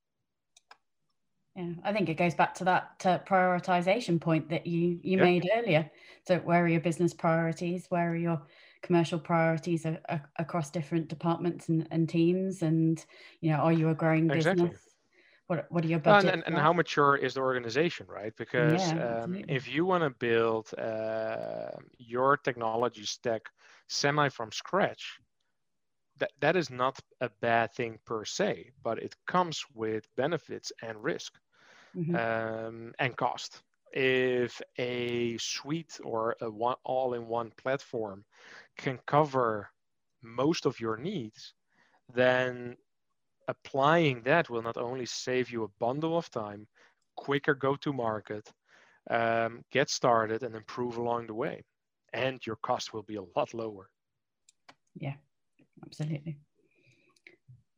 Yeah, 1.55 1.71
I 1.85 1.93
think 1.93 2.09
it 2.09 2.15
goes 2.15 2.35
back 2.35 2.53
to 2.55 2.65
that 2.65 3.01
uh, 3.05 3.19
prioritization 3.19 4.19
point 4.19 4.49
that 4.49 4.67
you 4.67 4.99
you 5.01 5.17
yep. 5.17 5.21
made 5.21 5.49
earlier. 5.55 5.89
So, 6.27 6.39
where 6.39 6.65
are 6.65 6.67
your 6.67 6.81
business 6.81 7.13
priorities? 7.13 7.85
Where 7.87 8.11
are 8.11 8.15
your 8.15 8.41
commercial 8.81 9.17
priorities 9.17 9.85
across 10.37 10.69
different 10.69 11.07
departments 11.07 11.69
and, 11.69 11.87
and, 11.91 12.09
teams? 12.09 12.61
And 12.61 13.03
you 13.39 13.51
know, 13.51 13.57
are 13.57 13.71
you 13.71 13.89
a 13.89 13.95
growing 13.95 14.29
exactly. 14.29 14.65
business? 14.65 14.81
What 15.47 15.65
what 15.69 15.85
are 15.85 15.87
your 15.87 15.99
budgets? 15.99 16.33
and, 16.33 16.43
and, 16.45 16.55
and, 16.55 16.61
how 16.61 16.73
mature 16.73 17.15
is 17.15 17.35
the 17.35 17.41
organization, 17.41 18.05
right? 18.09 18.33
Because 18.35 18.91
yeah, 18.91 19.23
um, 19.23 19.41
if 19.47 19.71
you 19.73 19.85
want 19.85 20.03
to 20.03 20.09
build 20.09 20.73
uh, 20.77 21.69
your 21.97 22.35
technology 22.35 23.05
stack 23.05 23.43
semi 23.87 24.27
from 24.27 24.51
scratch, 24.51 25.19
that, 26.19 26.31
that 26.39 26.55
is 26.55 26.69
not 26.69 26.99
a 27.21 27.29
bad 27.41 27.73
thing 27.73 27.99
per 28.05 28.25
se, 28.25 28.71
but 28.83 28.99
it 28.99 29.15
comes 29.27 29.63
with 29.73 30.07
benefits 30.15 30.71
and 30.81 31.03
risk 31.03 31.33
mm-hmm. 31.95 32.15
um, 32.15 32.93
and 32.99 33.15
cost. 33.15 33.61
If 33.91 34.61
a 34.77 35.37
suite 35.37 35.99
or 36.03 36.35
a 36.41 36.49
one, 36.49 36.75
all-in-one 36.83 37.51
platform 37.57 38.25
can 38.77 38.99
cover 39.05 39.69
most 40.21 40.65
of 40.65 40.79
your 40.79 40.97
needs, 40.97 41.53
then 42.13 42.75
applying 43.47 44.21
that 44.23 44.49
will 44.49 44.61
not 44.61 44.77
only 44.77 45.05
save 45.05 45.49
you 45.49 45.63
a 45.63 45.73
bundle 45.79 46.17
of 46.17 46.29
time, 46.29 46.67
quicker 47.15 47.53
go 47.53 47.75
to 47.77 47.93
market, 47.93 48.51
um, 49.09 49.63
get 49.71 49.89
started, 49.89 50.43
and 50.43 50.55
improve 50.55 50.97
along 50.97 51.27
the 51.27 51.33
way. 51.33 51.63
And 52.11 52.45
your 52.45 52.57
cost 52.57 52.93
will 52.93 53.03
be 53.03 53.15
a 53.15 53.23
lot 53.35 53.53
lower. 53.53 53.89
Yeah, 54.95 55.15
absolutely. 55.83 56.37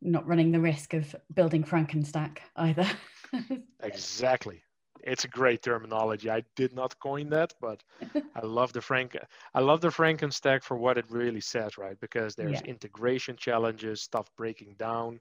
Not 0.02 0.28
running 0.28 0.52
the 0.52 0.60
risk 0.60 0.93
of 0.93 1.16
building 1.34 1.64
Frankenstack 1.64 2.39
either. 2.56 2.88
exactly 3.84 4.62
it's 5.08 5.24
a 5.24 5.30
great 5.30 5.62
terminology. 5.62 6.30
I 6.30 6.43
did 6.56 6.74
not 6.74 7.00
coin 7.00 7.30
that, 7.30 7.54
but 7.62 7.82
I 8.36 8.45
love 8.45 8.74
the 8.74 8.82
Frank. 8.82 9.18
I 9.54 9.62
love 9.62 9.82
the 9.82 9.88
Franken 9.88 10.34
stack 10.34 10.64
for 10.64 10.78
what 10.78 10.98
it 10.98 11.06
really 11.10 11.39
says, 11.41 11.78
right? 11.78 12.00
Because 12.00 12.36
there's 12.36 12.62
yeah. 12.62 12.68
integration 12.68 13.38
challenges, 13.38 14.02
stuff 14.02 14.30
breaking 14.38 14.76
down. 14.78 15.20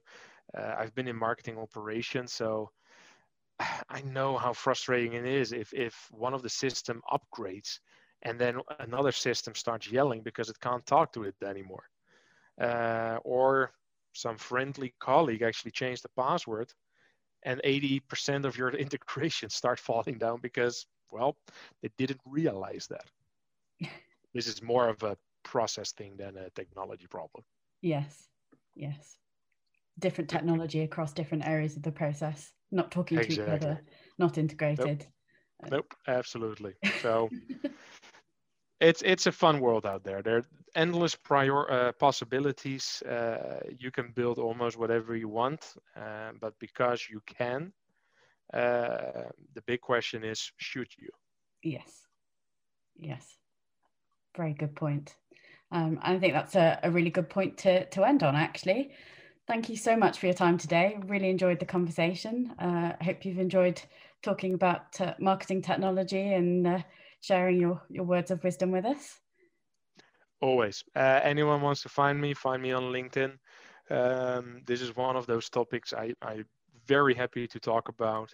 Uh, 0.57 0.75
I've 0.77 0.93
been 0.93 1.07
in 1.07 1.15
marketing 1.15 1.57
operations, 1.57 2.33
so 2.33 2.69
I 3.89 4.01
know 4.01 4.37
how 4.37 4.53
frustrating 4.53 5.13
it 5.13 5.25
is 5.25 5.53
if 5.53 5.73
if 5.73 6.07
one 6.11 6.33
of 6.33 6.43
the 6.43 6.49
system 6.49 7.01
upgrades 7.11 7.79
and 8.23 8.39
then 8.39 8.59
another 8.79 9.11
system 9.11 9.55
starts 9.55 9.89
yelling 9.91 10.21
because 10.21 10.49
it 10.49 10.59
can't 10.59 10.85
talk 10.85 11.13
to 11.13 11.23
it 11.23 11.35
anymore, 11.43 11.83
uh, 12.61 13.19
or 13.23 13.71
some 14.13 14.37
friendly 14.37 14.93
colleague 14.99 15.43
actually 15.43 15.71
changed 15.71 16.03
the 16.03 16.09
password 16.21 16.73
and 17.43 17.61
80% 17.63 18.45
of 18.45 18.57
your 18.57 18.69
integrations 18.85 19.53
start 19.53 19.79
falling 19.79 20.17
down 20.17 20.39
because 20.41 20.85
well 21.11 21.37
they 21.81 21.89
didn't 21.97 22.21
realize 22.25 22.87
that. 22.87 23.05
This 24.33 24.45
is 24.45 24.61
more 24.61 24.87
of 24.87 25.01
a 25.01 25.17
process 25.43 25.93
thing 25.93 26.15
than 26.17 26.37
a 26.37 26.49
technology 26.51 27.07
problem. 27.07 27.43
Yes 27.81 28.27
yes. 28.77 29.17
Different 29.99 30.29
technology 30.29 30.81
across 30.81 31.11
different 31.13 31.47
areas 31.47 31.75
of 31.75 31.83
the 31.83 31.91
process 31.91 32.53
not 32.71 32.91
talking 32.91 33.17
exactly. 33.17 33.45
to 33.45 33.55
each 33.55 33.63
other 33.63 33.81
not 34.19 34.37
integrated. 34.37 35.07
Nope, 35.63 35.71
nope 35.71 35.93
absolutely. 36.07 36.73
So 37.01 37.29
it's 38.79 39.01
it's 39.03 39.25
a 39.25 39.31
fun 39.31 39.59
world 39.59 39.85
out 39.85 40.03
there. 40.03 40.21
There 40.21 40.43
endless 40.75 41.15
prior 41.15 41.69
uh, 41.71 41.91
possibilities 41.93 43.01
uh, 43.03 43.59
you 43.79 43.91
can 43.91 44.11
build 44.11 44.37
almost 44.37 44.77
whatever 44.77 45.15
you 45.15 45.27
want 45.27 45.75
uh, 45.95 46.31
but 46.39 46.57
because 46.59 47.07
you 47.09 47.21
can 47.25 47.71
uh, 48.53 49.29
the 49.53 49.61
big 49.65 49.81
question 49.81 50.23
is 50.23 50.51
should 50.57 50.87
you? 50.97 51.09
Yes. 51.63 52.05
Yes. 52.97 53.37
Very 54.35 54.53
good 54.53 54.75
point. 54.75 55.15
Um, 55.69 55.99
i 56.01 56.17
think 56.17 56.31
that's 56.33 56.55
a, 56.55 56.79
a 56.83 56.89
really 56.89 57.09
good 57.09 57.29
point 57.29 57.57
to, 57.59 57.85
to 57.89 58.05
end 58.05 58.23
on 58.23 58.35
actually. 58.35 58.91
Thank 59.47 59.69
you 59.69 59.75
so 59.77 59.95
much 59.97 60.19
for 60.19 60.25
your 60.27 60.35
time 60.35 60.57
today. 60.57 60.97
Really 61.07 61.29
enjoyed 61.29 61.59
the 61.59 61.65
conversation. 61.65 62.53
Uh, 62.59 62.93
i 62.99 63.03
hope 63.03 63.25
you've 63.25 63.39
enjoyed 63.39 63.81
talking 64.23 64.53
about 64.53 64.99
uh, 65.01 65.13
marketing 65.19 65.61
technology 65.61 66.33
and 66.33 66.83
sharing 67.19 67.59
your, 67.59 67.81
your 67.89 68.05
words 68.05 68.31
of 68.31 68.43
wisdom 68.43 68.71
with 68.71 68.85
us. 68.85 69.19
Always. 70.41 70.83
Uh, 70.95 71.19
anyone 71.23 71.61
wants 71.61 71.81
to 71.83 71.89
find 71.89 72.19
me, 72.19 72.33
find 72.33 72.61
me 72.61 72.71
on 72.71 72.91
LinkedIn. 72.93 73.37
Um, 73.89 74.61
this 74.65 74.81
is 74.81 74.95
one 74.95 75.15
of 75.15 75.25
those 75.27 75.49
topics 75.49 75.93
I, 75.93 76.13
I'm 76.21 76.45
very 76.85 77.13
happy 77.13 77.47
to 77.47 77.59
talk 77.59 77.89
about. 77.89 78.33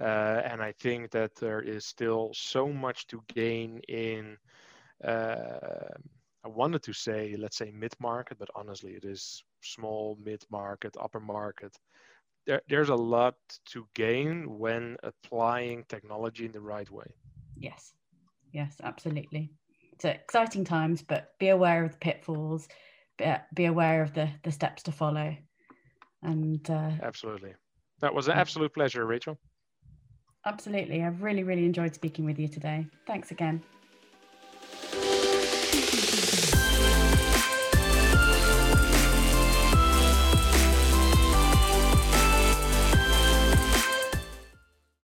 Uh, 0.00 0.40
and 0.44 0.62
I 0.62 0.72
think 0.72 1.10
that 1.10 1.34
there 1.36 1.60
is 1.60 1.84
still 1.84 2.30
so 2.34 2.68
much 2.68 3.06
to 3.08 3.22
gain 3.28 3.80
in, 3.88 4.36
uh, 5.04 5.88
I 6.44 6.48
wanted 6.48 6.82
to 6.84 6.92
say, 6.92 7.36
let's 7.36 7.56
say 7.56 7.70
mid 7.70 7.94
market, 8.00 8.38
but 8.38 8.48
honestly, 8.54 8.92
it 8.92 9.04
is 9.04 9.44
small, 9.60 10.16
mid 10.22 10.44
market, 10.50 10.96
upper 11.00 11.20
market. 11.20 11.76
There, 12.46 12.62
there's 12.68 12.88
a 12.90 12.94
lot 12.96 13.36
to 13.66 13.86
gain 13.94 14.58
when 14.58 14.96
applying 15.02 15.84
technology 15.88 16.46
in 16.46 16.52
the 16.52 16.60
right 16.60 16.90
way. 16.90 17.14
Yes 17.56 17.94
yes, 18.52 18.80
absolutely. 18.82 19.50
It's 19.92 20.04
exciting 20.04 20.64
times, 20.64 21.02
but 21.02 21.38
be 21.38 21.48
aware 21.48 21.84
of 21.84 21.92
the 21.92 21.98
pitfalls, 21.98 22.68
be, 23.18 23.32
be 23.54 23.64
aware 23.66 24.02
of 24.02 24.14
the, 24.14 24.28
the 24.42 24.52
steps 24.52 24.82
to 24.84 24.92
follow. 24.92 25.36
And 26.22 26.68
uh, 26.70 26.92
absolutely. 27.02 27.54
That 28.00 28.14
was 28.14 28.28
an 28.28 28.34
absolute 28.34 28.74
pleasure, 28.74 29.06
Rachel. 29.06 29.38
Absolutely. 30.44 31.02
I've 31.02 31.22
really, 31.22 31.44
really 31.44 31.64
enjoyed 31.64 31.94
speaking 31.94 32.24
with 32.24 32.38
you 32.38 32.48
today. 32.48 32.86
Thanks 33.06 33.30
again. 33.30 33.62